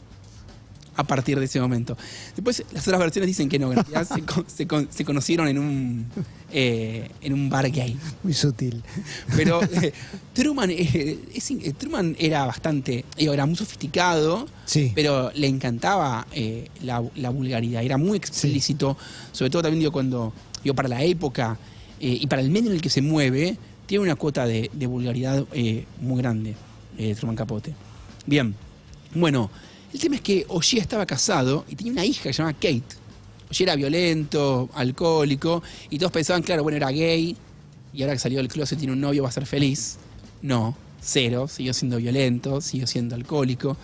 A 0.98 1.04
partir 1.04 1.38
de 1.38 1.46
ese 1.46 1.62
momento. 1.62 1.96
Después, 2.36 2.64
las 2.74 2.86
otras 2.88 3.00
versiones 3.00 3.28
dicen 3.28 3.48
que 3.50 3.60
no, 3.60 3.70
que 3.70 4.06
se, 4.06 4.22
con- 4.24 4.46
se 4.50 4.66
con- 4.68 4.88
se 4.92 5.06
conocieron 5.06 5.48
en 5.48 5.60
un, 5.60 6.06
eh, 6.52 7.08
en 7.22 7.34
un 7.34 7.50
bar 7.52 7.70
gay. 7.72 7.96
Muy 8.24 8.34
sutil. 8.34 8.82
Pero 9.36 9.62
eh, 9.64 9.94
Truman, 10.34 10.72
eh, 10.72 11.20
es 11.36 11.54
Truman 11.78 12.16
era 12.18 12.46
bastante, 12.48 13.06
era 13.16 13.46
muy 13.46 13.56
sofisticado, 13.56 14.48
Sí. 14.66 14.92
pero 14.96 15.32
le 15.36 15.46
encantaba 15.48 16.26
la, 16.82 17.04
la 17.16 17.30
vulgaridad, 17.30 17.84
era 17.84 17.98
muy 17.98 18.18
explícito, 18.18 18.98
sobre 19.32 19.52
todo 19.52 19.62
también 19.62 19.80
digo, 19.82 19.92
cuando, 19.92 20.34
digo, 20.64 20.76
para 20.76 20.90
la 20.90 21.04
época 21.04 21.58
y 22.00 22.26
para 22.28 22.42
el 22.42 22.50
medio 22.50 22.70
en 22.72 22.76
el 22.76 22.82
que 22.82 22.90
se 22.90 23.02
mueve, 23.04 23.56
tiene 23.86 24.04
una 24.04 24.16
cuota 24.16 24.46
de, 24.48 24.70
de 24.74 24.88
vulgaridad 24.88 25.46
muy 26.02 26.18
grande, 26.22 26.56
Truman 27.20 27.36
Capote. 27.36 27.74
Bien, 28.26 28.56
bueno, 29.14 29.50
el 29.94 30.00
tema 30.00 30.16
es 30.16 30.22
que 30.22 30.46
O'Shea 30.50 30.82
estaba 30.82 31.06
casado 31.06 31.66
y 31.70 31.76
tenía 31.76 31.94
una 31.94 32.06
hija 32.06 32.24
que 32.24 32.34
se 32.34 32.38
llamaba 32.40 32.54
Kate. 32.54 32.84
O'Shea 33.50 33.66
era 33.66 33.76
violento, 33.76 34.70
alcohólico, 34.74 35.64
y 35.90 35.98
todos 35.98 36.12
pensaban, 36.12 36.44
claro, 36.44 36.64
bueno, 36.64 36.76
era 36.76 36.92
gay, 36.92 37.36
y 37.94 38.02
ahora 38.02 38.14
que 38.14 38.20
salió 38.20 38.38
del 38.40 38.48
closet 38.48 38.78
tiene 38.78 38.94
un 38.94 39.02
novio, 39.02 39.24
va 39.24 39.30
a 39.30 39.32
ser 39.32 39.46
feliz. 39.46 39.98
No, 40.42 40.76
cero, 41.02 41.48
siguió 41.48 41.74
siendo 41.74 41.98
violento, 41.98 42.62
siguió 42.62 42.86
siendo 42.86 43.16
alcohólico. 43.16 43.78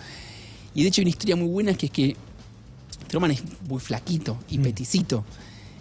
Y 0.75 0.83
de 0.83 0.89
hecho 0.89 1.01
hay 1.01 1.05
una 1.05 1.09
historia 1.09 1.35
muy 1.35 1.47
buena 1.47 1.73
que 1.73 1.87
es 1.87 1.91
que 1.91 2.15
Truman 3.07 3.31
es 3.31 3.41
muy 3.67 3.79
flaquito 3.79 4.37
y 4.49 4.59
peticito. 4.59 5.23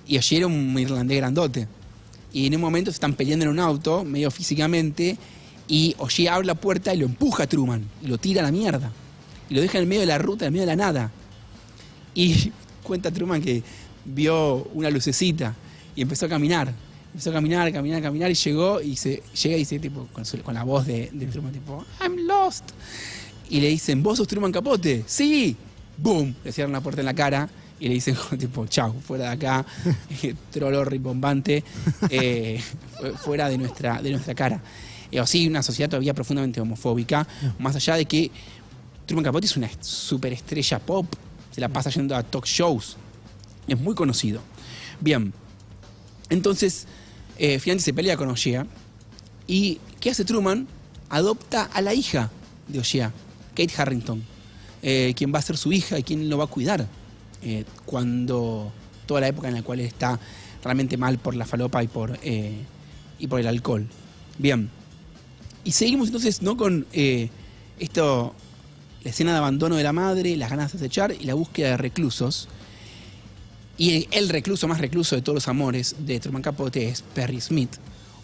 Y 0.06 0.18
Ogier 0.18 0.40
era 0.42 0.46
un 0.46 0.78
irlandés 0.78 1.18
grandote. 1.18 1.68
Y 2.32 2.46
en 2.46 2.54
un 2.54 2.60
momento 2.60 2.90
se 2.90 2.96
están 2.96 3.14
peleando 3.14 3.44
en 3.44 3.50
un 3.50 3.58
auto, 3.58 4.04
medio 4.04 4.30
físicamente, 4.30 5.18
y 5.68 5.94
Ogier 5.98 6.30
abre 6.30 6.46
la 6.46 6.54
puerta 6.54 6.94
y 6.94 6.98
lo 6.98 7.06
empuja 7.06 7.44
a 7.44 7.46
Truman, 7.46 7.86
y 8.02 8.06
lo 8.06 8.18
tira 8.18 8.40
a 8.40 8.44
la 8.44 8.52
mierda. 8.52 8.92
Y 9.52 9.54
lo 9.54 9.60
deja 9.60 9.76
en 9.76 9.82
el 9.82 9.86
medio 9.88 10.00
de 10.00 10.06
la 10.06 10.16
ruta, 10.16 10.46
en 10.46 10.48
el 10.48 10.52
medio 10.52 10.62
de 10.66 10.74
la 10.74 10.82
nada. 10.82 11.10
Y 12.14 12.50
cuenta 12.82 13.10
Truman 13.10 13.42
que 13.42 13.62
vio 14.06 14.64
una 14.72 14.88
lucecita 14.88 15.54
y 15.94 16.00
empezó 16.00 16.24
a 16.24 16.28
caminar. 16.30 16.72
Empezó 17.12 17.28
a 17.28 17.34
caminar, 17.34 17.70
caminar, 17.70 18.00
caminar 18.00 18.30
y 18.30 18.34
llegó 18.34 18.80
y 18.80 18.96
se 18.96 19.22
llega 19.42 19.56
y 19.56 19.58
dice 19.58 19.78
tipo 19.78 20.08
con, 20.14 20.24
su- 20.24 20.38
con 20.42 20.54
la 20.54 20.62
voz 20.64 20.86
de, 20.86 21.10
de 21.12 21.26
Truman 21.26 21.52
tipo 21.52 21.84
I'm 22.00 22.16
lost. 22.26 22.64
Y 23.50 23.60
le 23.60 23.68
dicen, 23.68 24.02
¿vos 24.02 24.16
sos 24.16 24.26
Truman 24.26 24.52
Capote? 24.52 25.04
Sí. 25.06 25.54
Boom, 25.98 26.34
le 26.42 26.50
cierran 26.52 26.72
la 26.72 26.80
puerta 26.80 27.02
en 27.02 27.04
la 27.04 27.12
cara 27.14 27.46
y 27.78 27.88
le 27.88 27.94
dicen 27.94 28.16
tipo, 28.38 28.66
chau, 28.68 28.94
fuera 29.06 29.24
de 29.26 29.30
acá, 29.32 29.66
trolo 30.50 30.82
ribombante, 30.86 31.62
eh, 32.08 32.58
fu- 32.98 33.12
fuera 33.18 33.50
de 33.50 33.58
nuestra, 33.58 34.00
de 34.00 34.12
nuestra 34.12 34.34
cara. 34.34 34.62
Eh, 35.10 35.20
o 35.20 35.26
sí, 35.26 35.46
una 35.46 35.62
sociedad 35.62 35.90
todavía 35.90 36.14
profundamente 36.14 36.58
homofóbica, 36.62 37.28
más 37.58 37.76
allá 37.76 37.96
de 37.96 38.06
que 38.06 38.30
Truman 39.06 39.24
Capote 39.24 39.46
es 39.46 39.56
una 39.56 39.70
superestrella 39.80 40.78
pop, 40.78 41.06
se 41.50 41.60
la 41.60 41.68
pasa 41.68 41.90
yendo 41.90 42.16
a 42.16 42.22
talk 42.22 42.46
shows, 42.46 42.96
es 43.66 43.78
muy 43.78 43.94
conocido. 43.94 44.40
Bien, 45.00 45.32
entonces, 46.30 46.86
eh, 47.38 47.58
finalmente 47.58 47.84
se 47.84 47.94
pelea 47.94 48.16
con 48.16 48.28
Oshea. 48.28 48.66
¿Y 49.46 49.80
qué 50.00 50.10
hace 50.10 50.24
Truman? 50.24 50.66
Adopta 51.10 51.64
a 51.64 51.82
la 51.82 51.92
hija 51.92 52.30
de 52.68 52.78
Oshea, 52.78 53.12
Kate 53.54 53.72
Harrington, 53.76 54.22
eh, 54.82 55.12
quien 55.16 55.34
va 55.34 55.40
a 55.40 55.42
ser 55.42 55.56
su 55.56 55.72
hija 55.72 55.98
y 55.98 56.02
quien 56.02 56.30
lo 56.30 56.38
va 56.38 56.44
a 56.44 56.46
cuidar 56.46 56.86
eh, 57.42 57.64
cuando 57.84 58.72
toda 59.06 59.20
la 59.20 59.28
época 59.28 59.48
en 59.48 59.54
la 59.54 59.62
cual 59.62 59.80
está 59.80 60.18
realmente 60.62 60.96
mal 60.96 61.18
por 61.18 61.34
la 61.34 61.44
falopa 61.44 61.82
y 61.82 61.88
por, 61.88 62.18
eh, 62.22 62.56
y 63.18 63.26
por 63.26 63.40
el 63.40 63.46
alcohol. 63.46 63.86
Bien. 64.38 64.70
Y 65.64 65.72
seguimos 65.72 66.08
entonces 66.08 66.40
¿no? 66.42 66.56
con 66.56 66.86
eh, 66.92 67.30
esto, 67.78 68.34
la 69.02 69.10
escena 69.10 69.32
de 69.32 69.38
abandono 69.38 69.76
de 69.76 69.82
la 69.82 69.92
madre, 69.92 70.36
las 70.36 70.50
ganas 70.50 70.72
de 70.72 70.78
acechar 70.78 71.12
y 71.18 71.24
la 71.24 71.34
búsqueda 71.34 71.70
de 71.70 71.76
reclusos. 71.76 72.48
Y 73.78 74.06
el 74.10 74.28
recluso 74.28 74.68
más 74.68 74.80
recluso 74.80 75.16
de 75.16 75.22
todos 75.22 75.34
los 75.34 75.48
amores 75.48 75.96
de 75.98 76.20
Truman 76.20 76.42
Capote 76.42 76.88
es 76.88 77.02
Perry 77.02 77.40
Smith, 77.40 77.70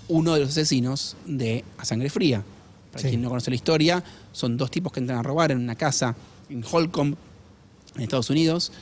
uno 0.08 0.34
de 0.34 0.40
los 0.40 0.50
asesinos 0.50 1.16
de 1.26 1.64
A 1.78 1.84
Sangre 1.84 2.10
Fría. 2.10 2.44
Para 2.92 3.02
Sí. 3.02 3.08
quien 3.08 3.22
no 3.22 3.28
conoce 3.28 3.50
la 3.50 3.56
historia, 3.56 4.02
son 4.32 4.56
dos 4.56 4.70
tipos 4.70 4.92
que 4.92 5.00
entran 5.00 5.18
a 5.18 5.22
robar 5.22 5.50
en 5.52 5.58
una 5.58 5.74
casa 5.74 6.14
en 6.48 6.64
Holcomb, 6.70 7.16
en 7.96 8.02
Estados 8.02 8.30
Unidos, 8.30 8.72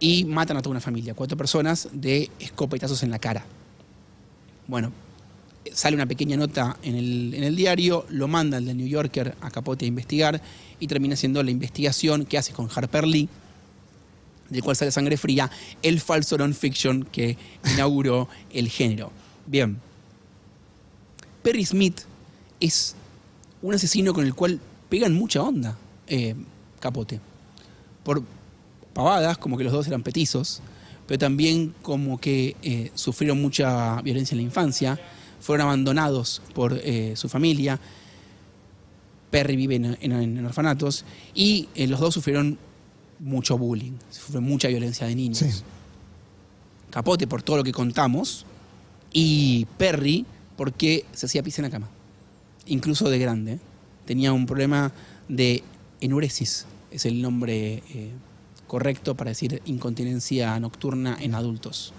y 0.00 0.24
matan 0.24 0.56
a 0.56 0.62
toda 0.62 0.72
una 0.72 0.80
familia, 0.80 1.14
cuatro 1.14 1.36
personas, 1.36 1.88
de 1.92 2.30
escopetazos 2.40 3.02
en 3.02 3.10
la 3.10 3.18
cara. 3.18 3.44
Bueno, 4.66 4.92
sale 5.72 5.96
una 5.96 6.06
pequeña 6.06 6.36
nota 6.36 6.76
en 6.82 6.94
el, 6.94 7.34
en 7.34 7.44
el 7.44 7.56
diario, 7.56 8.06
lo 8.10 8.28
manda 8.28 8.58
el 8.58 8.66
de 8.66 8.74
New 8.74 8.86
Yorker 8.86 9.34
a 9.40 9.50
Capote 9.50 9.84
a 9.84 9.88
investigar 9.88 10.40
y 10.78 10.86
termina 10.86 11.16
siendo 11.16 11.42
la 11.42 11.50
investigación 11.50 12.26
que 12.26 12.38
hace 12.38 12.52
con 12.52 12.68
Harper 12.74 13.06
Lee, 13.06 13.28
del 14.50 14.62
cual 14.62 14.76
sale 14.76 14.90
Sangre 14.90 15.16
Fría, 15.16 15.50
el 15.82 16.00
falso 16.00 16.36
non-fiction 16.36 17.04
que 17.10 17.36
inauguró 17.74 18.28
el 18.52 18.68
género. 18.68 19.10
Bien, 19.46 19.78
Perry 21.42 21.64
Smith 21.64 22.02
es 22.60 22.94
un 23.62 23.74
asesino 23.74 24.12
con 24.12 24.24
el 24.24 24.34
cual 24.34 24.60
pegan 24.88 25.14
mucha 25.14 25.42
onda 25.42 25.76
eh, 26.06 26.34
Capote. 26.80 27.20
Por 28.02 28.22
pavadas, 28.92 29.38
como 29.38 29.56
que 29.58 29.64
los 29.64 29.72
dos 29.72 29.86
eran 29.86 30.02
petizos, 30.02 30.60
pero 31.06 31.18
también 31.18 31.74
como 31.82 32.18
que 32.18 32.56
eh, 32.62 32.90
sufrieron 32.94 33.40
mucha 33.40 34.00
violencia 34.02 34.34
en 34.34 34.38
la 34.38 34.42
infancia, 34.44 35.00
fueron 35.44 35.66
abandonados 35.66 36.40
por 36.54 36.72
eh, 36.82 37.12
su 37.16 37.28
familia. 37.28 37.78
Perry 39.30 39.56
vive 39.56 39.74
en, 39.76 39.98
en- 40.00 40.12
en 40.38 40.46
orfanatos 40.46 41.04
y 41.34 41.68
eh, 41.74 41.86
los 41.86 42.00
dos 42.00 42.14
sufrieron 42.14 42.56
mucho 43.20 43.58
bullying, 43.58 43.92
sufrieron 44.10 44.44
mucha 44.44 44.68
violencia 44.68 45.06
de 45.06 45.14
niños. 45.14 45.38
Sí. 45.38 45.50
Capote 46.90 47.26
por 47.26 47.42
todo 47.42 47.58
lo 47.58 47.64
que 47.64 47.72
contamos 47.72 48.46
y 49.12 49.66
Perry 49.76 50.24
porque 50.56 51.04
se 51.12 51.26
hacía 51.26 51.42
pis 51.42 51.58
en 51.58 51.64
la 51.64 51.70
cama, 51.70 51.88
incluso 52.66 53.10
de 53.10 53.18
grande. 53.18 53.58
Tenía 54.06 54.32
un 54.32 54.46
problema 54.46 54.92
de 55.28 55.62
enuresis, 56.00 56.64
es 56.90 57.04
el 57.04 57.20
nombre 57.20 57.82
eh, 57.90 58.12
correcto 58.66 59.14
para 59.14 59.30
decir 59.30 59.60
incontinencia 59.66 60.58
nocturna 60.60 61.18
en 61.20 61.34
adultos. 61.34 61.92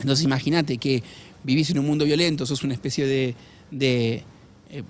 Entonces 0.00 0.24
imagínate 0.24 0.76
que 0.78 1.02
vivís 1.46 1.70
en 1.70 1.78
un 1.78 1.86
mundo 1.86 2.04
violento, 2.04 2.44
sos 2.44 2.62
una 2.64 2.74
especie 2.74 3.06
de, 3.06 3.34
de 3.70 4.24
eh, 4.70 4.82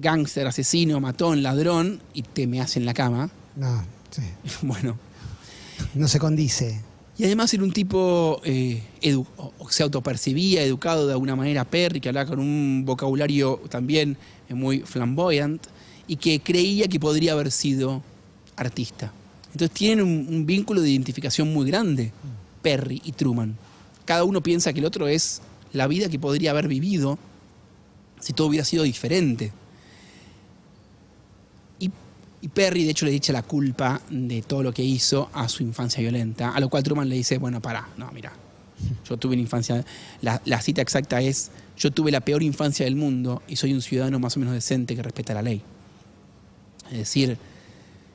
gángster, 0.00 0.46
asesino, 0.46 1.00
matón, 1.00 1.42
ladrón 1.42 2.00
y 2.12 2.22
te 2.22 2.46
meas 2.46 2.76
en 2.76 2.84
la 2.84 2.92
cama. 2.94 3.30
No, 3.56 3.84
sí. 4.10 4.22
Bueno, 4.62 4.98
No 5.94 6.08
se 6.08 6.18
condice. 6.18 6.80
y 7.18 7.24
además 7.24 7.52
era 7.54 7.62
un 7.62 7.72
tipo 7.72 8.40
eh, 8.44 8.82
edu- 9.00 9.26
o- 9.36 9.52
o 9.58 9.70
se 9.70 9.82
autopercibía, 9.82 10.62
educado 10.62 11.06
de 11.06 11.12
alguna 11.12 11.36
manera, 11.36 11.64
Perry, 11.64 12.00
que 12.00 12.08
hablaba 12.08 12.28
con 12.30 12.40
un 12.40 12.82
vocabulario 12.84 13.60
también 13.70 14.16
eh, 14.48 14.54
muy 14.54 14.80
flamboyant 14.80 15.62
y 16.08 16.16
que 16.16 16.40
creía 16.40 16.88
que 16.88 16.98
podría 16.98 17.32
haber 17.32 17.50
sido 17.52 18.02
artista. 18.56 19.12
Entonces 19.52 19.70
tienen 19.70 20.04
un, 20.04 20.26
un 20.28 20.46
vínculo 20.46 20.80
de 20.80 20.90
identificación 20.90 21.52
muy 21.52 21.66
grande, 21.70 22.10
Perry 22.62 23.00
y 23.04 23.12
Truman. 23.12 23.56
Cada 24.04 24.24
uno 24.24 24.42
piensa 24.42 24.72
que 24.72 24.80
el 24.80 24.86
otro 24.86 25.06
es 25.08 25.40
la 25.72 25.86
vida 25.86 26.08
que 26.08 26.18
podría 26.18 26.50
haber 26.50 26.68
vivido 26.68 27.18
si 28.20 28.32
todo 28.32 28.48
hubiera 28.48 28.64
sido 28.64 28.84
diferente. 28.84 29.52
Y, 32.44 32.48
Perry, 32.48 32.82
de 32.82 32.90
hecho, 32.90 33.06
le 33.06 33.14
echa 33.14 33.32
la 33.32 33.44
culpa 33.44 34.00
de 34.10 34.42
todo 34.42 34.64
lo 34.64 34.74
que 34.74 34.82
hizo 34.82 35.30
a 35.32 35.48
su 35.48 35.62
infancia 35.62 36.00
violenta, 36.00 36.50
a 36.50 36.58
lo 36.58 36.68
cual 36.68 36.82
Truman 36.82 37.08
le 37.08 37.14
dice, 37.14 37.38
bueno, 37.38 37.62
pará, 37.62 37.88
no, 37.96 38.10
mira, 38.10 38.32
yo 39.08 39.16
tuve 39.16 39.34
una 39.34 39.42
infancia, 39.42 39.84
la, 40.22 40.42
la 40.44 40.60
cita 40.60 40.82
exacta 40.82 41.20
es, 41.20 41.52
yo 41.76 41.92
tuve 41.92 42.10
la 42.10 42.20
peor 42.20 42.42
infancia 42.42 42.84
del 42.84 42.96
mundo 42.96 43.42
y 43.46 43.54
soy 43.54 43.72
un 43.72 43.80
ciudadano 43.80 44.18
más 44.18 44.36
o 44.36 44.40
menos 44.40 44.54
decente 44.54 44.96
que 44.96 45.04
respeta 45.04 45.34
la 45.34 45.42
ley. 45.42 45.62
Es 46.90 46.98
decir, 46.98 47.38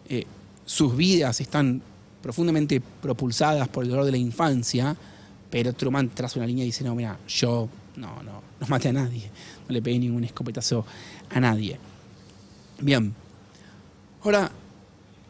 eh, 0.09 0.25
sus 0.65 0.97
vidas 0.97 1.39
están 1.39 1.81
profundamente 2.21 2.81
propulsadas 2.81 3.69
por 3.69 3.85
el 3.85 3.89
dolor 3.89 4.05
de 4.05 4.11
la 4.11 4.17
infancia, 4.17 4.97
pero 5.49 5.73
Truman 5.73 6.09
traza 6.09 6.39
una 6.39 6.47
línea 6.47 6.63
y 6.63 6.67
dice, 6.67 6.83
no, 6.83 6.95
mira, 6.95 7.17
yo 7.27 7.69
no, 7.95 8.21
no, 8.23 8.41
no 8.59 8.67
maté 8.67 8.89
a 8.89 8.93
nadie, 8.93 9.29
no 9.67 9.73
le 9.73 9.81
pegué 9.81 9.99
ningún 9.99 10.23
escopetazo 10.23 10.85
a 11.29 11.39
nadie. 11.39 11.79
Bien, 12.79 13.13
ahora, 14.23 14.51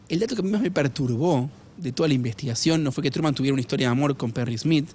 el 0.08 0.18
dato 0.18 0.36
que 0.36 0.42
más 0.42 0.60
me 0.60 0.70
perturbó 0.70 1.48
de 1.76 1.92
toda 1.92 2.08
la 2.08 2.14
investigación 2.14 2.82
no 2.82 2.92
fue 2.92 3.02
que 3.02 3.10
Truman 3.10 3.34
tuviera 3.34 3.54
una 3.54 3.60
historia 3.60 3.86
de 3.86 3.92
amor 3.92 4.16
con 4.16 4.32
Perry 4.32 4.58
Smith, 4.58 4.88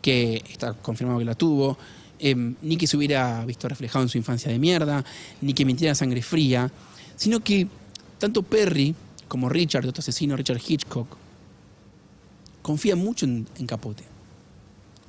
que 0.00 0.42
está 0.48 0.72
confirmado 0.72 1.18
que 1.18 1.24
la 1.24 1.34
tuvo, 1.34 1.76
eh, 2.18 2.34
ni 2.34 2.76
que 2.76 2.86
se 2.86 2.96
hubiera 2.96 3.44
visto 3.44 3.68
reflejado 3.68 4.04
en 4.04 4.08
su 4.08 4.18
infancia 4.18 4.50
de 4.50 4.58
mierda, 4.58 5.04
ni 5.40 5.52
que 5.54 5.64
mintiera 5.64 5.94
sangre 5.94 6.22
fría, 6.22 6.70
sino 7.16 7.40
que 7.40 7.68
tanto 8.18 8.42
Perry 8.42 8.94
como 9.28 9.48
Richard, 9.48 9.86
otro 9.86 10.00
asesino, 10.00 10.36
Richard 10.36 10.60
Hitchcock, 10.66 11.16
confían 12.62 12.98
mucho 12.98 13.26
en 13.26 13.66
Capote. 13.66 14.11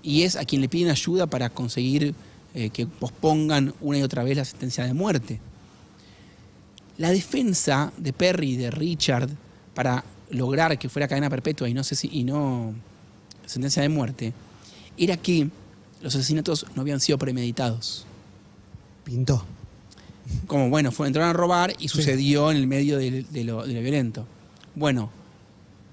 Y 0.04 0.24
es 0.24 0.36
a 0.36 0.44
quien 0.46 0.62
le 0.62 0.70
piden 0.70 0.92
ayuda 0.92 1.26
para 1.28 1.50
conseguir 1.50 2.14
eh, 2.54 2.70
que 2.70 2.86
pospongan 2.86 3.74
una 3.82 3.98
y 3.98 4.04
otra 4.04 4.24
vez 4.24 4.38
la 4.38 4.46
sentencia 4.46 4.84
de 4.86 4.94
muerte. 4.94 5.40
La 6.98 7.10
defensa 7.12 7.92
de 7.98 8.14
Perry 8.14 8.52
y 8.52 8.56
de 8.58 8.70
Richard 8.70 9.30
para 9.74 10.04
lograr 10.30 10.78
que 10.78 10.90
fuera 10.90 11.08
cadena 11.08 11.30
perpetua 11.30 11.68
y 11.70 11.74
no, 11.74 11.84
sé 11.84 11.96
si- 11.96 12.10
y 12.12 12.24
no 12.24 12.74
sentencia 13.46 13.82
de 13.82 13.90
muerte 13.90 14.34
era 14.98 15.18
que 15.18 15.50
los 16.02 16.14
asesinatos 16.16 16.66
no 16.76 16.82
habían 16.82 17.00
sido 17.00 17.18
premeditados. 17.18 18.06
Pintó. 19.04 19.44
Como, 20.48 20.70
bueno, 20.70 20.92
fue, 20.92 21.08
entraron 21.08 21.30
a 21.32 21.34
robar 21.34 21.74
y 21.80 21.88
sucedió 21.88 22.52
en 22.52 22.58
el 22.58 22.68
medio 22.68 22.98
de, 22.98 23.24
de 23.24 23.44
lo, 23.44 23.66
de 23.66 23.74
lo 23.74 23.82
violento. 23.82 24.26
Bueno, 24.76 25.10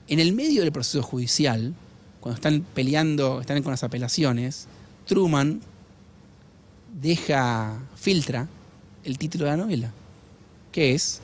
en 0.09 0.21
el 0.21 0.33
medio 0.33 0.63
del 0.63 0.73
proceso 0.73 1.03
judicial, 1.03 1.75
cuando 2.21 2.37
están 2.37 2.65
peleando, 2.75 3.41
están 3.41 3.63
con 3.63 3.71
las 3.73 3.83
apelaciones, 3.85 4.67
Truman 5.07 5.61
deja, 7.01 7.79
filtra 7.97 8.49
el 9.05 9.19
título 9.19 9.45
de 9.45 9.51
la 9.53 9.57
novela, 9.57 9.93
que 10.73 10.95
es 10.95 11.21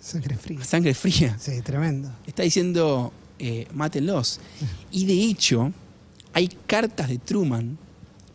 Sangre 0.00 0.36
fría. 0.36 0.64
Sangre 0.64 0.94
Fría. 0.94 1.36
Sí, 1.38 1.60
tremendo. 1.62 2.10
Está 2.26 2.42
diciendo, 2.42 3.12
eh, 3.38 3.66
mátenlos. 3.74 4.40
Y 4.90 5.04
de 5.06 5.12
hecho, 5.24 5.72
hay 6.32 6.48
cartas 6.66 7.08
de 7.08 7.18
Truman 7.18 7.76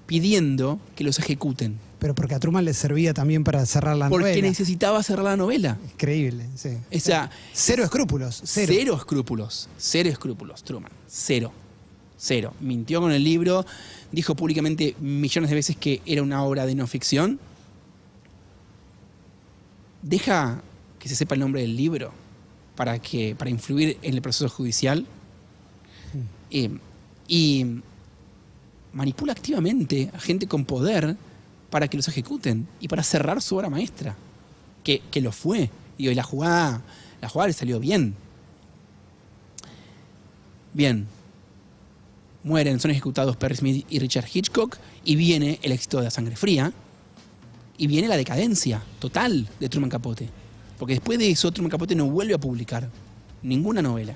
pidiendo 0.05 0.79
que 0.95 1.03
los 1.03 1.17
ejecuten. 1.19 1.79
Pero 1.99 2.13
porque 2.13 2.35
a 2.35 2.39
Truman 2.39 2.65
le 2.65 2.73
servía 2.73 3.13
también 3.13 3.43
para 3.45 3.65
cerrar 3.65 3.95
la 3.95 4.09
porque 4.09 4.25
novela. 4.31 4.47
necesitaba 4.49 5.01
cerrar 5.01 5.23
la 5.23 5.37
novela. 5.37 5.77
Increíble, 5.93 6.45
sí. 6.55 6.77
O 6.93 6.99
sea, 6.99 7.31
Cero 7.53 7.83
escrúpulos, 7.83 8.41
cero. 8.43 8.73
Cero 8.75 8.95
escrúpulos, 8.97 9.69
cero 9.77 10.09
escrúpulos, 10.09 10.63
Truman, 10.63 10.91
cero, 11.07 11.53
cero. 12.23 12.53
Mintió 12.61 13.01
con 13.01 13.11
el 13.11 13.23
libro, 13.23 13.65
dijo 14.11 14.33
públicamente 14.35 14.95
millones 14.99 15.49
de 15.49 15.55
veces 15.55 15.75
que 15.75 16.01
era 16.05 16.23
una 16.23 16.43
obra 16.43 16.65
de 16.65 16.73
no 16.73 16.87
ficción. 16.87 17.39
Deja 20.01 20.61
que 20.99 21.09
se 21.09 21.15
sepa 21.15 21.35
el 21.35 21.41
nombre 21.41 21.61
del 21.61 21.75
libro 21.75 22.13
para, 22.75 22.99
que, 22.99 23.35
para 23.35 23.49
influir 23.49 23.97
en 24.01 24.13
el 24.13 24.21
proceso 24.21 24.49
judicial 24.49 25.05
Eh, 26.55 26.69
y 27.27 27.65
manipula 28.93 29.33
activamente 29.33 30.11
a 30.13 30.19
gente 30.19 30.45
con 30.45 30.65
poder 30.65 31.15
para 31.71 31.87
que 31.87 31.97
los 31.97 32.07
ejecuten 32.07 32.67
y 32.79 32.87
para 32.87 33.01
cerrar 33.01 33.41
su 33.41 33.55
obra 33.55 33.69
maestra, 33.69 34.15
que, 34.83 35.01
que 35.09 35.19
lo 35.19 35.31
fue. 35.31 35.71
Digo, 35.97 36.11
y 36.11 36.15
la 36.15 36.21
jugada, 36.21 36.83
la 37.21 37.27
jugada 37.27 37.47
le 37.47 37.53
salió 37.53 37.79
bien. 37.79 38.13
Bien. 40.73 41.07
Mueren, 42.43 42.79
son 42.79 42.91
ejecutados 42.91 43.37
Perry 43.37 43.55
Smith 43.55 43.85
y 43.89 43.99
Richard 43.99 44.25
Hitchcock, 44.31 44.77
y 45.05 45.15
viene 45.15 45.59
el 45.61 45.71
éxito 45.71 45.97
de 45.99 46.05
la 46.05 46.11
sangre 46.11 46.35
fría, 46.35 46.73
y 47.77 47.87
viene 47.87 48.07
la 48.07 48.17
decadencia 48.17 48.81
total 48.99 49.47
de 49.59 49.69
Truman 49.69 49.89
Capote. 49.89 50.29
Porque 50.77 50.95
después 50.95 51.17
de 51.19 51.29
eso, 51.29 51.51
Truman 51.51 51.71
Capote 51.71 51.95
no 51.95 52.07
vuelve 52.07 52.33
a 52.33 52.37
publicar 52.37 52.89
ninguna 53.41 53.81
novela. 53.81 54.15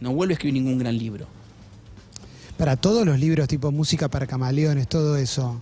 No 0.00 0.12
vuelve 0.12 0.34
a 0.34 0.36
escribir 0.36 0.54
ningún 0.54 0.78
gran 0.78 0.96
libro. 0.96 1.26
Para 2.56 2.76
todos 2.76 3.04
los 3.04 3.18
libros 3.18 3.48
tipo 3.48 3.72
Música 3.72 4.08
para 4.08 4.26
Camaleones, 4.26 4.88
todo 4.88 5.16
eso, 5.16 5.60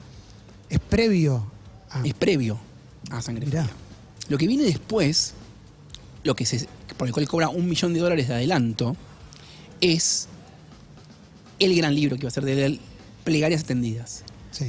es 0.68 0.78
previo 0.78 1.50
a... 1.90 2.02
Es 2.04 2.14
previo 2.14 2.58
a 3.10 3.22
Sangre 3.22 3.46
Mirá. 3.46 3.64
Fría. 3.64 3.76
Lo 4.28 4.38
que 4.38 4.46
viene 4.46 4.64
después, 4.64 5.34
lo 6.24 6.34
que 6.34 6.46
se, 6.46 6.66
por 6.96 7.08
el 7.08 7.14
cual 7.14 7.28
cobra 7.28 7.48
un 7.48 7.68
millón 7.68 7.94
de 7.94 8.00
dólares 8.00 8.28
de 8.28 8.34
adelanto, 8.34 8.96
es 9.80 10.28
el 11.64 11.76
gran 11.76 11.94
libro 11.94 12.16
que 12.16 12.24
va 12.24 12.28
a 12.28 12.32
ser 12.32 12.44
de 12.44 12.64
él, 12.64 12.80
Plegarias 13.24 13.60
Extendidas. 13.60 14.24
Sí. 14.50 14.66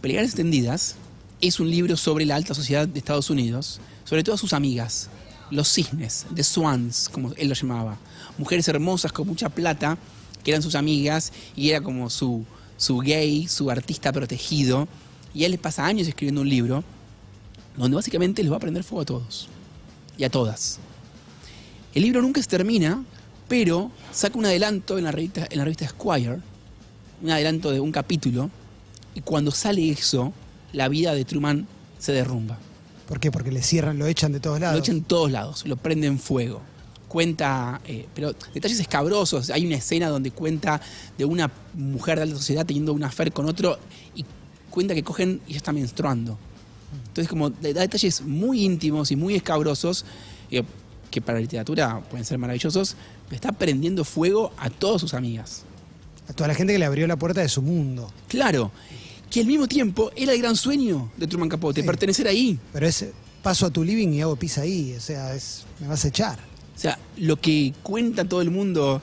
Plegarias 0.00 0.32
Extendidas 0.32 0.96
es 1.40 1.60
un 1.60 1.70
libro 1.70 1.96
sobre 1.96 2.24
la 2.24 2.36
alta 2.36 2.54
sociedad 2.54 2.86
de 2.86 2.98
Estados 2.98 3.30
Unidos, 3.30 3.80
sobre 4.04 4.22
todas 4.22 4.40
sus 4.40 4.52
amigas, 4.52 5.08
los 5.50 5.72
cisnes, 5.72 6.26
the 6.34 6.44
swans, 6.44 7.08
como 7.08 7.32
él 7.36 7.48
lo 7.48 7.54
llamaba. 7.54 7.98
Mujeres 8.38 8.68
hermosas 8.68 9.12
con 9.12 9.26
mucha 9.26 9.48
plata, 9.48 9.98
que 10.44 10.50
eran 10.50 10.62
sus 10.62 10.74
amigas, 10.74 11.32
y 11.56 11.70
era 11.70 11.80
como 11.80 12.10
su, 12.10 12.44
su 12.76 12.98
gay, 12.98 13.48
su 13.48 13.70
artista 13.70 14.12
protegido. 14.12 14.88
Y 15.34 15.44
él 15.44 15.52
le 15.52 15.58
pasa 15.58 15.84
años 15.84 16.08
escribiendo 16.08 16.40
un 16.40 16.48
libro 16.48 16.84
donde 17.76 17.94
básicamente 17.94 18.42
les 18.42 18.50
va 18.50 18.56
a 18.56 18.60
prender 18.60 18.84
fuego 18.84 19.02
a 19.02 19.04
todos 19.04 19.48
y 20.16 20.24
a 20.24 20.30
todas. 20.30 20.78
El 21.94 22.02
libro 22.02 22.22
nunca 22.22 22.40
se 22.42 22.48
termina, 22.48 23.04
pero 23.48 23.90
saca 24.12 24.38
un 24.38 24.46
adelanto 24.46 24.98
en 24.98 25.04
la 25.04 25.12
revista, 25.12 25.46
en 25.48 25.58
la 25.58 25.64
revista 25.64 25.88
Squire, 25.88 26.38
un 27.22 27.30
adelanto 27.30 27.70
de 27.70 27.80
un 27.80 27.92
capítulo, 27.92 28.50
y 29.14 29.20
cuando 29.20 29.50
sale 29.50 29.88
eso, 29.90 30.32
la 30.72 30.88
vida 30.88 31.14
de 31.14 31.24
Truman 31.24 31.66
se 31.98 32.12
derrumba. 32.12 32.58
¿Por 33.08 33.20
qué? 33.20 33.30
Porque 33.30 33.52
le 33.52 33.62
cierran, 33.62 33.98
lo 33.98 34.06
echan 34.06 34.32
de 34.32 34.40
todos 34.40 34.60
lados. 34.60 34.76
Lo 34.76 34.82
echan 34.82 34.96
en 34.96 35.04
todos 35.04 35.30
lados, 35.30 35.64
lo 35.66 35.76
prenden 35.76 36.18
fuego. 36.18 36.60
Cuenta, 37.08 37.80
eh, 37.86 38.06
pero 38.14 38.34
detalles 38.52 38.80
escabrosos. 38.80 39.50
Hay 39.50 39.64
una 39.64 39.76
escena 39.76 40.08
donde 40.08 40.32
cuenta 40.32 40.80
de 41.16 41.24
una 41.24 41.50
mujer 41.74 42.18
de 42.18 42.24
alta 42.24 42.36
sociedad 42.36 42.66
teniendo 42.66 42.92
una 42.92 43.06
affair 43.06 43.32
con 43.32 43.46
otro 43.46 43.78
y 44.14 44.24
cuenta 44.70 44.94
que 44.94 45.04
cogen 45.04 45.40
y 45.46 45.52
ya 45.52 45.58
está 45.58 45.72
menstruando. 45.72 46.36
Entonces, 47.08 47.28
como 47.28 47.50
da 47.50 47.80
detalles 47.80 48.22
muy 48.22 48.64
íntimos 48.64 49.10
y 49.10 49.16
muy 49.16 49.34
escabrosos, 49.36 50.04
eh, 50.50 50.62
que 51.10 51.20
para 51.20 51.38
la 51.38 51.42
literatura 51.42 52.00
pueden 52.10 52.24
ser 52.24 52.38
maravillosos, 52.38 52.96
está 53.30 53.52
prendiendo 53.52 54.04
fuego 54.04 54.52
a 54.58 54.70
todas 54.70 55.00
sus 55.00 55.14
amigas. 55.14 55.64
A 56.28 56.32
toda 56.32 56.48
la 56.48 56.54
gente 56.54 56.72
que 56.72 56.78
le 56.78 56.84
abrió 56.84 57.06
la 57.06 57.16
puerta 57.16 57.40
de 57.40 57.48
su 57.48 57.62
mundo. 57.62 58.10
Claro, 58.28 58.72
que 59.30 59.40
al 59.40 59.46
mismo 59.46 59.66
tiempo 59.68 60.10
era 60.16 60.32
el 60.32 60.38
gran 60.40 60.56
sueño 60.56 61.10
de 61.16 61.26
Truman 61.26 61.48
Capote, 61.48 61.80
Sí. 61.80 61.86
pertenecer 61.86 62.26
ahí. 62.28 62.58
Pero 62.72 62.86
es 62.86 63.06
paso 63.42 63.66
a 63.66 63.70
tu 63.70 63.84
living 63.84 64.08
y 64.08 64.20
hago 64.22 64.36
pis 64.36 64.58
ahí. 64.58 64.94
O 64.96 65.00
sea, 65.00 65.34
es, 65.34 65.64
me 65.80 65.86
vas 65.86 66.04
a 66.04 66.08
echar. 66.08 66.38
O 66.74 66.78
sea, 66.78 66.98
lo 67.16 67.36
que 67.36 67.72
cuenta 67.82 68.24
todo 68.24 68.42
el 68.42 68.50
mundo. 68.50 69.00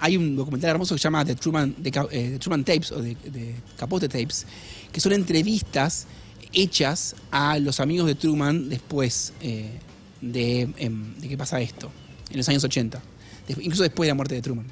Hay 0.00 0.16
un 0.16 0.36
documental 0.36 0.70
hermoso 0.70 0.94
que 0.94 1.00
se 1.00 1.04
llama 1.04 1.24
The 1.24 1.34
Truman, 1.34 1.74
The 1.82 1.88
eh, 1.88 2.30
The 2.32 2.38
Truman 2.38 2.64
Tapes 2.64 2.92
o 2.92 3.02
de, 3.02 3.16
Capote 3.76 4.08
Tapes, 4.08 4.46
que 4.92 5.00
son 5.00 5.12
entrevistas 5.12 6.06
hechas 6.52 7.16
a 7.32 7.58
los 7.58 7.80
amigos 7.80 8.06
de 8.06 8.14
Truman 8.14 8.68
después 8.68 9.32
eh, 9.40 9.70
de, 10.20 10.62
em, 10.78 11.14
de 11.18 11.28
que 11.28 11.36
pasa 11.36 11.60
esto, 11.60 11.90
en 12.30 12.36
los 12.36 12.48
años 12.48 12.64
80, 12.64 13.00
Des- 13.46 13.58
incluso 13.58 13.82
después 13.82 14.06
de 14.06 14.10
la 14.10 14.14
muerte 14.14 14.34
de 14.34 14.42
Truman. 14.42 14.66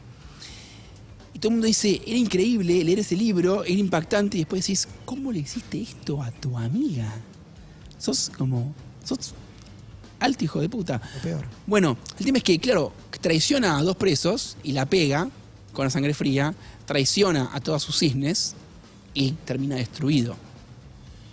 Y 1.34 1.38
todo 1.38 1.48
el 1.50 1.54
mundo 1.54 1.66
dice, 1.66 2.00
era 2.06 2.16
increíble 2.16 2.82
leer 2.82 2.98
ese 3.00 3.14
libro, 3.16 3.62
era 3.64 3.74
impactante, 3.74 4.36
y 4.38 4.40
después 4.40 4.62
decís, 4.62 4.88
¿cómo 5.04 5.32
le 5.32 5.40
hiciste 5.40 5.80
esto 5.80 6.22
a 6.22 6.30
tu 6.30 6.56
amiga? 6.56 7.12
Sos 7.98 8.30
como, 8.36 8.74
sos 9.04 9.34
alto 10.18 10.44
hijo 10.44 10.60
de 10.60 10.68
puta. 10.68 11.00
Lo 11.16 11.20
peor. 11.22 11.44
Bueno, 11.66 11.98
el 12.18 12.24
tema 12.24 12.38
es 12.38 12.44
que, 12.44 12.58
claro, 12.58 12.92
traiciona 13.20 13.76
a 13.78 13.82
dos 13.82 13.96
presos 13.96 14.56
y 14.62 14.72
la 14.72 14.86
pega 14.86 15.28
con 15.72 15.84
la 15.84 15.90
sangre 15.90 16.14
fría, 16.14 16.54
traiciona 16.86 17.50
a 17.52 17.60
todas 17.60 17.82
sus 17.82 17.98
cisnes 17.98 18.54
y 19.12 19.32
termina 19.32 19.76
destruido. 19.76 20.36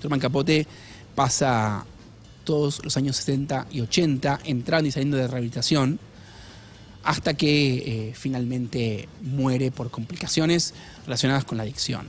Truman 0.02 0.19
Capote 0.19 0.67
pasa 1.15 1.86
todos 2.44 2.84
los 2.84 2.98
años 2.98 3.18
70 3.18 3.68
y 3.72 3.82
80 3.82 4.40
entrando 4.46 4.88
y 4.88 4.92
saliendo 4.92 5.18
de 5.18 5.28
rehabilitación 5.28 6.00
hasta 7.04 7.34
que 7.34 7.76
eh, 7.76 8.14
finalmente 8.16 9.10
muere 9.22 9.72
por 9.72 9.92
complicaciones 9.92 10.74
relacionadas 11.06 11.44
con 11.44 11.58
la 11.58 11.64
adicción. 11.64 12.08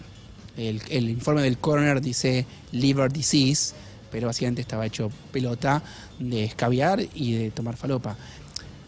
El, 0.57 0.81
el 0.89 1.11
informe 1.11 1.43
del 1.43 1.59
coroner 1.59 2.01
dice 2.01 2.47
liver 2.71 3.13
disease, 3.13 3.75
pero 4.13 4.29
básicamente 4.29 4.61
estaba 4.61 4.87
hecho 4.87 5.11
pelota 5.33 5.83
de 6.21 6.45
escabiar 6.45 7.05
y 7.15 7.33
de 7.33 7.51
tomar 7.51 7.77
falopa. 7.77 8.17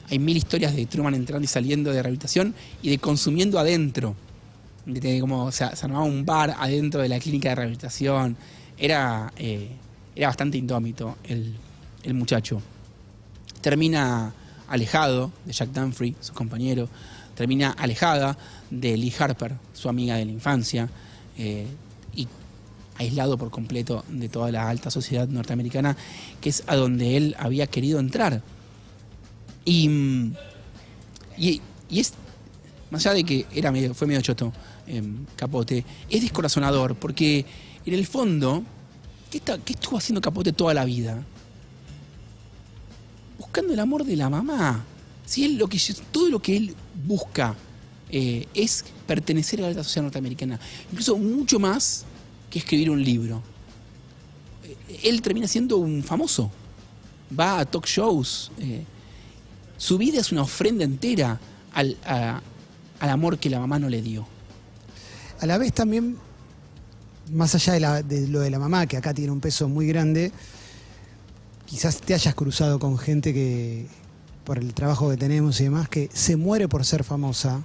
Hay 0.08 0.20
mil 0.20 0.36
historias 0.36 0.76
de 0.76 0.86
Truman 0.86 1.14
entrando 1.14 1.44
y 1.44 1.48
saliendo 1.48 1.90
de 1.90 2.00
rehabilitación 2.00 2.54
y 2.82 2.90
de 2.90 2.98
consumiendo 2.98 3.58
adentro. 3.58 4.14
De 4.84 5.18
como, 5.18 5.46
o 5.46 5.52
sea, 5.52 5.74
se 5.74 5.84
armaba 5.84 6.04
un 6.04 6.24
bar 6.24 6.54
adentro 6.58 7.02
de 7.02 7.08
la 7.08 7.18
clínica 7.18 7.48
de 7.48 7.54
rehabilitación. 7.56 8.36
Era, 8.78 9.32
eh, 9.36 9.70
era 10.16 10.28
bastante 10.28 10.58
indómito 10.58 11.16
el, 11.24 11.54
el 12.02 12.14
muchacho. 12.14 12.60
Termina 13.60 14.32
alejado 14.66 15.30
de 15.44 15.52
Jack 15.52 15.68
Dunphy, 15.70 16.16
su 16.20 16.32
compañero. 16.32 16.88
Termina 17.36 17.70
alejada 17.70 18.36
de 18.70 18.96
Lee 18.96 19.14
Harper, 19.16 19.54
su 19.72 19.88
amiga 19.88 20.16
de 20.16 20.24
la 20.24 20.32
infancia. 20.32 20.88
eh, 21.38 21.66
y 22.14 22.26
aislado 22.98 23.36
por 23.36 23.50
completo 23.50 24.04
de 24.08 24.28
toda 24.28 24.50
la 24.50 24.68
alta 24.68 24.90
sociedad 24.90 25.28
norteamericana, 25.28 25.96
que 26.40 26.48
es 26.48 26.64
a 26.66 26.76
donde 26.76 27.16
él 27.16 27.36
había 27.38 27.66
querido 27.66 27.98
entrar. 27.98 28.42
Y, 29.64 30.32
y, 31.36 31.60
y 31.90 32.00
es, 32.00 32.14
más 32.90 33.04
allá 33.04 33.16
de 33.16 33.24
que 33.24 33.46
era 33.52 33.70
medio, 33.70 33.92
fue 33.94 34.06
medio 34.06 34.22
choto, 34.22 34.52
em, 34.86 35.26
Capote, 35.36 35.84
es 36.08 36.22
descorazonador, 36.22 36.94
porque 36.96 37.44
en 37.84 37.94
el 37.94 38.06
fondo, 38.06 38.62
¿qué, 39.40 39.72
estuvo 39.72 39.98
haciendo 39.98 40.20
Capote 40.20 40.52
toda 40.52 40.74
la 40.74 40.84
vida? 40.84 41.22
Buscando 43.38 43.72
el 43.72 43.80
amor 43.80 44.04
de 44.04 44.16
la 44.16 44.30
mamá. 44.30 44.84
Si 45.24 45.44
él 45.44 45.56
lo 45.56 45.68
que, 45.68 45.80
todo 46.12 46.28
lo 46.28 46.40
que 46.40 46.56
él 46.56 46.74
busca 47.06 47.54
eh, 48.08 48.46
es 48.54 48.84
pertenecer 49.06 49.62
a 49.62 49.70
la 49.70 49.82
sociedad 49.82 50.04
norteamericana, 50.04 50.60
incluso 50.90 51.16
mucho 51.16 51.58
más 51.58 52.04
que 52.50 52.60
escribir 52.60 52.90
un 52.90 53.02
libro. 53.02 53.42
Eh, 54.64 55.00
Él 55.04 55.20
termina 55.22 55.48
siendo 55.48 55.78
un 55.78 56.02
famoso. 56.02 56.50
Va 57.38 57.60
a 57.60 57.64
talk 57.64 57.86
shows. 57.86 58.52
eh, 58.58 58.84
su 59.76 59.98
vida 59.98 60.20
es 60.20 60.32
una 60.32 60.42
ofrenda 60.42 60.84
entera 60.84 61.38
al, 61.74 61.98
al 62.06 63.10
amor 63.10 63.38
que 63.38 63.50
la 63.50 63.60
mamá 63.60 63.78
no 63.78 63.90
le 63.90 64.00
dio. 64.00 64.26
A 65.40 65.44
la 65.44 65.58
vez 65.58 65.74
también, 65.74 66.16
más 67.32 67.54
allá 67.54 67.72
de, 67.74 67.80
la- 67.80 68.02
de 68.02 68.28
lo 68.28 68.40
de 68.40 68.50
la 68.50 68.58
mamá, 68.58 68.86
que 68.86 68.96
acá 68.96 69.12
tiene 69.14 69.32
un 69.32 69.40
peso 69.40 69.68
muy 69.68 69.86
grande, 69.86 70.32
quizás 71.66 72.00
te 72.00 72.14
hayas 72.14 72.34
cruzado 72.34 72.78
con 72.78 72.98
gente 72.98 73.32
que, 73.34 73.86
por 74.44 74.58
el 74.58 74.72
trabajo 74.74 75.10
que 75.10 75.16
tenemos 75.16 75.60
y 75.60 75.64
demás, 75.64 75.88
que 75.88 76.08
se 76.12 76.36
muere 76.36 76.68
por 76.68 76.84
ser 76.84 77.04
famosa. 77.04 77.62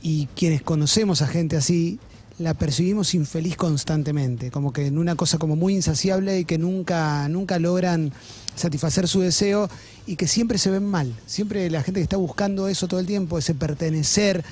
Y 0.00 0.26
quienes 0.36 0.62
conocemos 0.62 1.22
a 1.22 1.26
gente 1.26 1.56
así, 1.56 1.98
la 2.38 2.54
percibimos 2.54 3.14
infeliz 3.14 3.56
constantemente, 3.56 4.52
como 4.52 4.72
que 4.72 4.86
en 4.86 4.96
una 4.96 5.16
cosa 5.16 5.38
como 5.38 5.56
muy 5.56 5.74
insaciable 5.74 6.38
y 6.38 6.44
que 6.44 6.56
nunca, 6.56 7.28
nunca 7.28 7.58
logran 7.58 8.12
satisfacer 8.54 9.08
su 9.08 9.18
deseo 9.20 9.68
y 10.06 10.14
que 10.14 10.28
siempre 10.28 10.56
se 10.58 10.70
ven 10.70 10.84
mal. 10.84 11.12
Siempre 11.26 11.68
la 11.68 11.82
gente 11.82 11.98
que 11.98 12.04
está 12.04 12.16
buscando 12.16 12.68
eso 12.68 12.86
todo 12.86 13.00
el 13.00 13.06
tiempo, 13.06 13.38
ese 13.38 13.54
pertenecer 13.54 14.44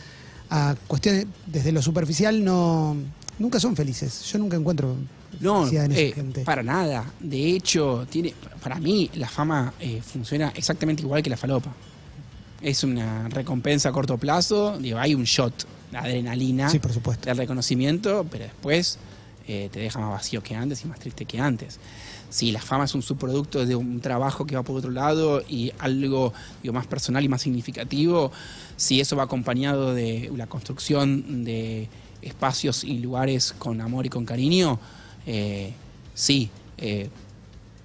a 0.50 0.74
cuestiones 0.88 1.26
desde 1.46 1.70
lo 1.70 1.80
superficial, 1.80 2.44
no, 2.44 2.96
nunca 3.38 3.60
son 3.60 3.76
felices. 3.76 4.24
Yo 4.32 4.38
nunca 4.38 4.56
encuentro 4.56 4.96
No, 5.40 5.66
esa 5.66 5.86
eh, 5.86 6.12
gente. 6.12 6.42
para 6.42 6.62
nada. 6.62 7.04
De 7.20 7.50
hecho, 7.50 8.06
tiene, 8.10 8.34
para 8.62 8.78
mí 8.80 9.10
la 9.14 9.28
fama 9.28 9.74
eh, 9.80 10.00
funciona 10.02 10.52
exactamente 10.54 11.02
igual 11.02 11.22
que 11.22 11.30
la 11.30 11.36
falopa. 11.36 11.72
Es 12.62 12.82
una 12.84 13.28
recompensa 13.28 13.90
a 13.90 13.92
corto 13.92 14.16
plazo, 14.18 14.78
digo, 14.78 14.98
hay 14.98 15.14
un 15.14 15.24
shot 15.24 15.66
de 15.92 15.98
adrenalina 15.98 16.68
Sí, 16.70 16.78
por 16.78 16.92
supuesto. 16.92 17.26
del 17.28 17.36
reconocimiento, 17.36 18.26
pero 18.30 18.44
después 18.44 18.98
eh, 19.46 19.68
te 19.70 19.80
deja 19.80 20.00
más 20.00 20.10
vacío 20.10 20.42
que 20.42 20.54
antes 20.56 20.82
y 20.84 20.88
más 20.88 20.98
triste 20.98 21.26
que 21.26 21.38
antes. 21.38 21.78
Si 22.30 22.50
la 22.50 22.60
fama 22.60 22.86
es 22.86 22.94
un 22.94 23.02
subproducto 23.02 23.64
de 23.64 23.76
un 23.76 24.00
trabajo 24.00 24.46
que 24.46 24.56
va 24.56 24.62
por 24.64 24.76
otro 24.76 24.90
lado 24.90 25.42
y 25.48 25.70
algo 25.78 26.32
digo, 26.62 26.72
más 26.74 26.86
personal 26.86 27.22
y 27.24 27.28
más 27.28 27.42
significativo, 27.42 28.32
si 28.76 29.00
eso 29.00 29.14
va 29.16 29.24
acompañado 29.24 29.94
de 29.94 30.32
la 30.34 30.46
construcción 30.48 31.44
de 31.44 31.88
espacios 32.22 32.84
y 32.84 32.98
lugares 32.98 33.54
con 33.58 33.80
amor 33.80 34.06
y 34.06 34.08
con 34.08 34.24
cariño, 34.24 34.78
eh, 35.26 35.72
sí, 36.14 36.50
eh, 36.78 37.08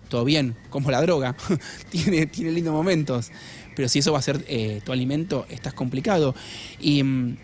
todo 0.10 0.26
bien, 0.26 0.56
como 0.70 0.92
la 0.92 1.02
droga, 1.02 1.36
tiene, 1.90 2.26
tiene 2.28 2.52
lindos 2.52 2.74
momentos, 2.74 3.32
pero 3.76 3.88
si 3.88 4.00
eso 4.00 4.12
va 4.12 4.20
a 4.20 4.22
ser 4.22 4.44
eh, 4.48 4.82
tu 4.84 4.92
alimento, 4.92 5.46
estás 5.50 5.74
complicado. 5.74 6.36
Y, 6.80 7.02
mm, 7.04 7.38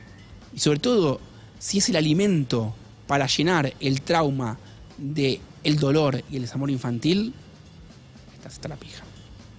y 0.54 0.60
sobre 0.60 0.80
todo, 0.80 1.22
si 1.60 1.80
es 1.80 1.90
el 1.90 1.96
alimento 1.96 2.76
para 3.08 3.28
llenar 3.28 3.74
el 3.80 4.02
trauma 4.02 4.58
de 4.98 5.40
el 5.64 5.78
dolor 5.78 6.24
y 6.30 6.36
el 6.36 6.44
desamor 6.44 6.70
infantil, 6.70 7.34
estás 8.36 8.54
hasta 8.54 8.68
la 8.70 8.76
pija. 8.76 9.04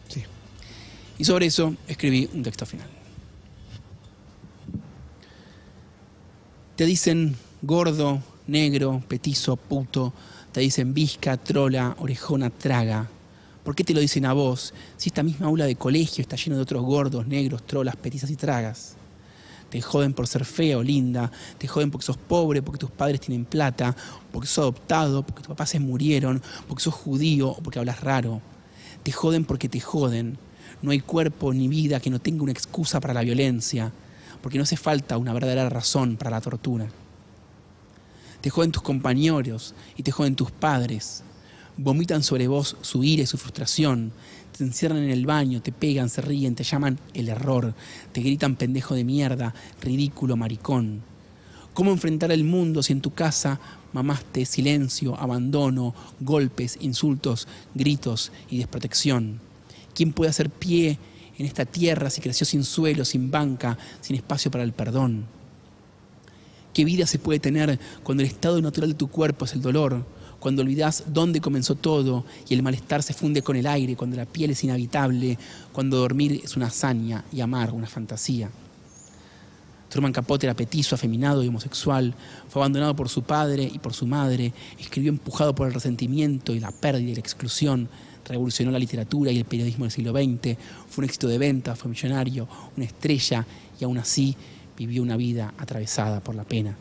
Sí. 0.09 0.23
Y 1.19 1.25
sobre 1.25 1.47
eso 1.47 1.75
escribí 1.87 2.29
un 2.33 2.43
texto 2.43 2.67
final. 2.67 2.98
Te 6.79 6.87
dicen 6.87 7.35
gordo, 7.61 8.23
negro, 8.47 9.03
petizo, 9.09 9.57
puto. 9.57 10.12
Te 10.53 10.61
dicen 10.61 10.95
visca, 10.95 11.37
trola, 11.37 11.97
orejona, 11.99 12.51
traga. 12.51 13.11
¿Por 13.64 13.75
qué 13.75 13.83
te 13.83 13.93
lo 13.95 13.99
dicen 13.99 14.25
a 14.27 14.33
vos 14.33 14.73
si 14.97 15.09
esta 15.09 15.25
misma 15.25 15.49
aula 15.49 15.67
de 15.67 15.75
colegio 15.75 16.23
está 16.23 16.37
lleno 16.37 16.55
de 16.55 16.62
otros 16.62 16.85
gordos, 16.85 17.27
negros, 17.27 17.67
trolas, 17.67 17.97
petizas 17.97 18.31
y 18.31 18.37
tragas? 18.37 18.95
Te 19.71 19.83
joden 19.83 20.12
por 20.12 20.29
ser 20.29 20.45
fea 20.45 20.79
o 20.79 20.85
linda, 20.85 21.33
te 21.59 21.67
joden 21.67 21.91
porque 21.91 22.07
sos 22.07 22.17
pobre, 22.17 22.62
porque 22.62 22.79
tus 22.79 22.93
padres 22.93 23.23
tienen 23.23 23.45
plata, 23.45 23.97
porque 24.31 24.47
sos 24.47 24.59
adoptado, 24.59 25.25
porque 25.25 25.43
tus 25.43 25.49
papás 25.49 25.71
se 25.71 25.81
murieron, 25.81 26.41
porque 26.69 26.85
sos 26.85 26.95
judío 26.95 27.49
o 27.49 27.61
porque 27.61 27.81
hablas 27.81 28.03
raro. 28.03 28.41
Te 29.03 29.11
joden 29.11 29.45
porque 29.45 29.69
te 29.69 29.81
joden. 29.81 30.38
No 30.81 30.93
hay 30.93 31.01
cuerpo 31.01 31.53
ni 31.53 31.67
vida 31.67 31.99
que 31.99 32.11
no 32.11 32.21
tenga 32.21 32.45
una 32.45 32.53
excusa 32.53 33.01
para 33.01 33.14
la 33.14 33.23
violencia, 33.23 33.91
porque 34.49 34.57
no 34.57 34.65
hace 34.65 34.79
falta 34.79 35.19
una 35.19 35.35
verdadera 35.35 35.69
razón 35.69 36.17
para 36.17 36.31
la 36.31 36.41
tortura. 36.41 36.89
Te 38.41 38.49
joden 38.49 38.73
tus 38.73 38.81
compañeros 38.81 39.75
y 39.95 40.03
te 40.03 40.11
joden 40.11 40.37
tus 40.37 40.51
padres. 40.51 41.23
Vomitan 41.77 42.23
sobre 42.23 42.49
vos 42.49 42.79
su 42.81 43.05
ira 43.05 43.25
y 43.25 43.27
su 43.27 43.37
frustración. 43.37 44.11
Te 44.57 44.65
encierran 44.65 45.03
en 45.03 45.11
el 45.11 45.27
baño, 45.27 45.61
te 45.61 45.71
pegan, 45.71 46.09
se 46.09 46.23
ríen, 46.23 46.55
te 46.55 46.65
llaman 46.65 46.99
el 47.13 47.29
error. 47.29 47.75
Te 48.13 48.23
gritan 48.23 48.57
pendejo 48.57 48.95
de 48.95 49.05
mierda, 49.05 49.53
ridículo, 49.83 50.35
maricón. 50.35 51.03
¿Cómo 51.75 51.93
enfrentar 51.93 52.33
el 52.33 52.45
mundo 52.45 52.83
si 52.83 52.95
en 52.95 53.03
tu 53.03 53.13
casa 53.13 53.61
mamaste 53.93 54.47
silencio, 54.47 55.15
abandono, 55.21 55.95
golpes, 56.21 56.79
insultos, 56.81 57.49
gritos 57.75 58.33
y 58.49 58.57
desprotección? 58.57 59.41
¿Quién 59.95 60.15
puede 60.15 60.31
hacer 60.31 60.49
pie 60.49 60.99
en 61.38 61.46
esta 61.46 61.64
tierra 61.64 62.11
si 62.11 62.20
creció 62.20 62.44
sin 62.44 62.64
suelo, 62.64 63.05
sin 63.05 63.31
banca, 63.31 63.79
sin 64.01 64.16
espacio 64.16 64.51
para 64.51 64.64
el 64.64 64.72
perdón? 64.72 65.27
¿Qué 66.72 66.85
vida 66.85 67.07
se 67.07 67.18
puede 67.18 67.40
tener 67.40 67.79
cuando 68.03 68.22
el 68.22 68.29
estado 68.29 68.61
natural 68.61 68.90
de 68.90 68.96
tu 68.96 69.09
cuerpo 69.09 69.44
es 69.44 69.53
el 69.53 69.62
dolor? 69.62 70.05
Cuando 70.38 70.62
olvidas 70.62 71.05
dónde 71.09 71.40
comenzó 71.40 71.74
todo 71.74 72.24
y 72.48 72.55
el 72.55 72.62
malestar 72.62 73.03
se 73.03 73.14
funde 73.14 73.42
con 73.42 73.57
el 73.57 73.66
aire, 73.66 73.96
cuando 73.96 74.16
la 74.16 74.27
piel 74.27 74.51
es 74.51 74.62
inhabitable, 74.62 75.37
cuando 75.72 75.96
dormir 75.96 76.40
es 76.44 76.57
una 76.57 76.66
hazaña 76.66 77.24
y 77.33 77.40
amar 77.40 77.72
una 77.72 77.88
fantasía. 77.88 78.48
Truman 79.88 80.12
Capote 80.12 80.46
era 80.46 80.55
petizo, 80.55 80.94
afeminado 80.94 81.42
y 81.42 81.48
homosexual, 81.48 82.14
fue 82.48 82.62
abandonado 82.62 82.94
por 82.94 83.09
su 83.09 83.22
padre 83.22 83.68
y 83.72 83.79
por 83.79 83.94
su 83.94 84.07
madre, 84.07 84.53
escribió 84.79 85.11
empujado 85.11 85.55
por 85.55 85.66
el 85.66 85.74
resentimiento 85.74 86.53
y 86.55 86.61
la 86.61 86.70
pérdida 86.70 87.11
y 87.11 87.14
la 87.14 87.20
exclusión, 87.20 87.88
revolucionó 88.29 88.71
la 88.71 88.79
literatura 88.79 89.33
y 89.33 89.38
el 89.38 89.45
periodismo 89.45 89.85
del 89.85 89.93
siglo 89.93 90.12
XX, 90.12 90.57
fue 90.88 91.03
un 91.03 91.05
éxito 91.05 91.29
de 91.29 91.38
venta, 91.38 91.75
fue 91.75 91.91
millonario, 91.91 92.49
una 92.77 92.87
estrella 92.87 93.47
y 93.81 93.85
aún 93.85 93.99
así 93.99 94.37
vivió 94.77 95.03
una 95.03 95.17
vida 95.17 95.55
atravesada 95.59 96.21
por 96.21 96.35
la 96.35 96.45
pena. 96.45 96.77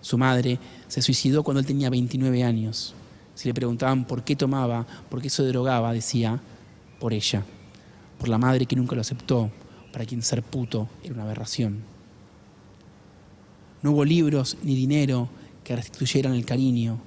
Su 0.00 0.16
madre 0.16 0.58
se 0.88 1.02
suicidó 1.02 1.42
cuando 1.42 1.60
él 1.60 1.66
tenía 1.66 1.90
29 1.90 2.44
años. 2.44 2.94
Si 3.34 3.48
le 3.48 3.54
preguntaban 3.54 4.04
por 4.04 4.22
qué 4.22 4.36
tomaba, 4.36 4.86
por 5.08 5.20
qué 5.20 5.28
se 5.28 5.42
drogaba, 5.42 5.92
decía, 5.92 6.40
por 6.98 7.12
ella, 7.12 7.44
por 8.18 8.28
la 8.28 8.38
madre 8.38 8.66
que 8.66 8.76
nunca 8.76 8.94
lo 8.94 9.00
aceptó, 9.00 9.50
para 9.92 10.04
quien 10.06 10.22
ser 10.22 10.42
puto 10.42 10.88
era 11.02 11.14
una 11.14 11.24
aberración. 11.24 11.80
No 13.82 13.92
hubo 13.92 14.04
libros 14.04 14.58
ni 14.62 14.74
dinero 14.74 15.28
que 15.64 15.74
restituyeran 15.74 16.34
el 16.34 16.44
cariño, 16.44 16.98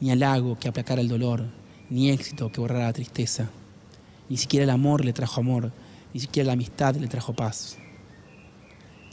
ni 0.00 0.10
halago 0.10 0.58
que 0.58 0.68
aplacara 0.68 1.00
el 1.00 1.08
dolor, 1.08 1.44
ni 1.90 2.10
éxito 2.10 2.50
que 2.50 2.60
borrara 2.60 2.86
la 2.86 2.92
tristeza. 2.92 3.50
Ni 4.28 4.36
siquiera 4.36 4.64
el 4.64 4.70
amor 4.70 5.04
le 5.04 5.12
trajo 5.12 5.40
amor, 5.40 5.72
ni 6.14 6.20
siquiera 6.20 6.46
la 6.46 6.52
amistad 6.52 6.94
le 6.94 7.08
trajo 7.08 7.34
paz. 7.34 7.76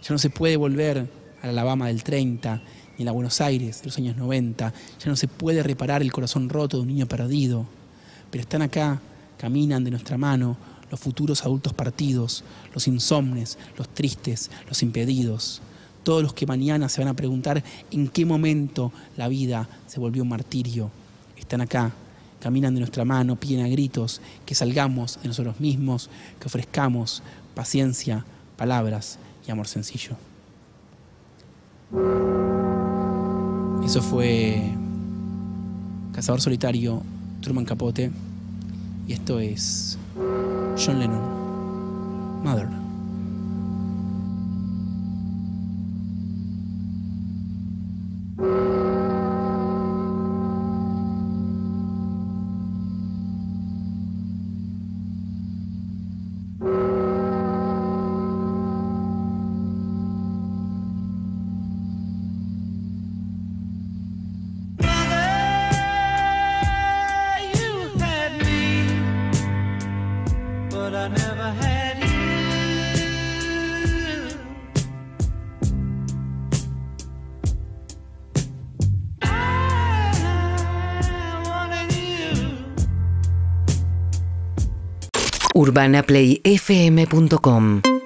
Ya 0.02 0.10
no 0.14 0.20
se 0.20 0.30
puede 0.30 0.56
volver 0.56 1.10
a 1.42 1.48
la 1.48 1.52
Alabama 1.52 1.88
del 1.88 2.04
30, 2.04 2.62
ni 2.98 3.04
a 3.04 3.06
la 3.06 3.12
Buenos 3.12 3.42
Aires 3.42 3.82
de 3.82 3.86
los 3.88 3.98
años 3.98 4.16
90. 4.16 4.74
Ya 5.00 5.10
no 5.10 5.16
se 5.16 5.28
puede 5.28 5.64
reparar 5.64 6.02
el 6.02 6.12
corazón 6.12 6.50
roto 6.50 6.78
de 6.78 6.84
un 6.84 6.90
niño 6.90 7.08
perdido. 7.08 7.66
Pero 8.30 8.44
están 8.44 8.62
acá, 8.62 9.02
caminan 9.38 9.84
de 9.84 9.92
nuestra 9.92 10.18
mano 10.18 10.58
los 10.90 11.00
futuros 11.00 11.44
adultos 11.44 11.74
partidos, 11.74 12.44
los 12.74 12.88
insomnes, 12.88 13.58
los 13.78 13.90
tristes, 13.90 14.52
los 14.68 14.84
impedidos. 14.84 15.62
Todos 16.04 16.24
los 16.24 16.34
que 16.34 16.46
mañana 16.46 16.88
se 16.88 17.02
van 17.02 17.10
a 17.10 17.16
preguntar 17.16 17.64
en 17.92 18.08
qué 18.08 18.26
momento 18.26 18.94
la 19.18 19.28
vida 19.28 19.68
se 19.88 20.00
volvió 20.00 20.24
un 20.24 20.30
martirio. 20.30 20.90
Están 21.36 21.62
acá, 21.62 21.92
caminan 22.42 22.74
de 22.74 22.82
nuestra 22.82 23.06
mano, 23.06 23.36
piden 23.36 23.66
a 23.66 23.68
gritos 23.68 24.22
que 24.46 24.56
salgamos 24.56 25.20
de 25.22 25.28
nosotros 25.28 25.60
mismos, 25.60 26.10
que 26.40 26.48
ofrezcamos 26.48 27.24
paciencia, 27.56 28.26
palabras 28.56 29.20
y 29.48 29.52
amor 29.52 29.68
sencillo. 29.68 30.16
Eso 33.84 34.02
fue 34.02 34.62
Cazador 36.14 36.42
Solitario, 36.42 37.02
Truman 37.42 37.66
Capote. 37.66 38.12
Y 39.08 39.14
esto 39.14 39.40
es 39.40 39.98
John 40.78 41.00
Lennon, 41.00 42.44
Mother. 42.44 42.87
urbanaplayfm.com 85.78 87.97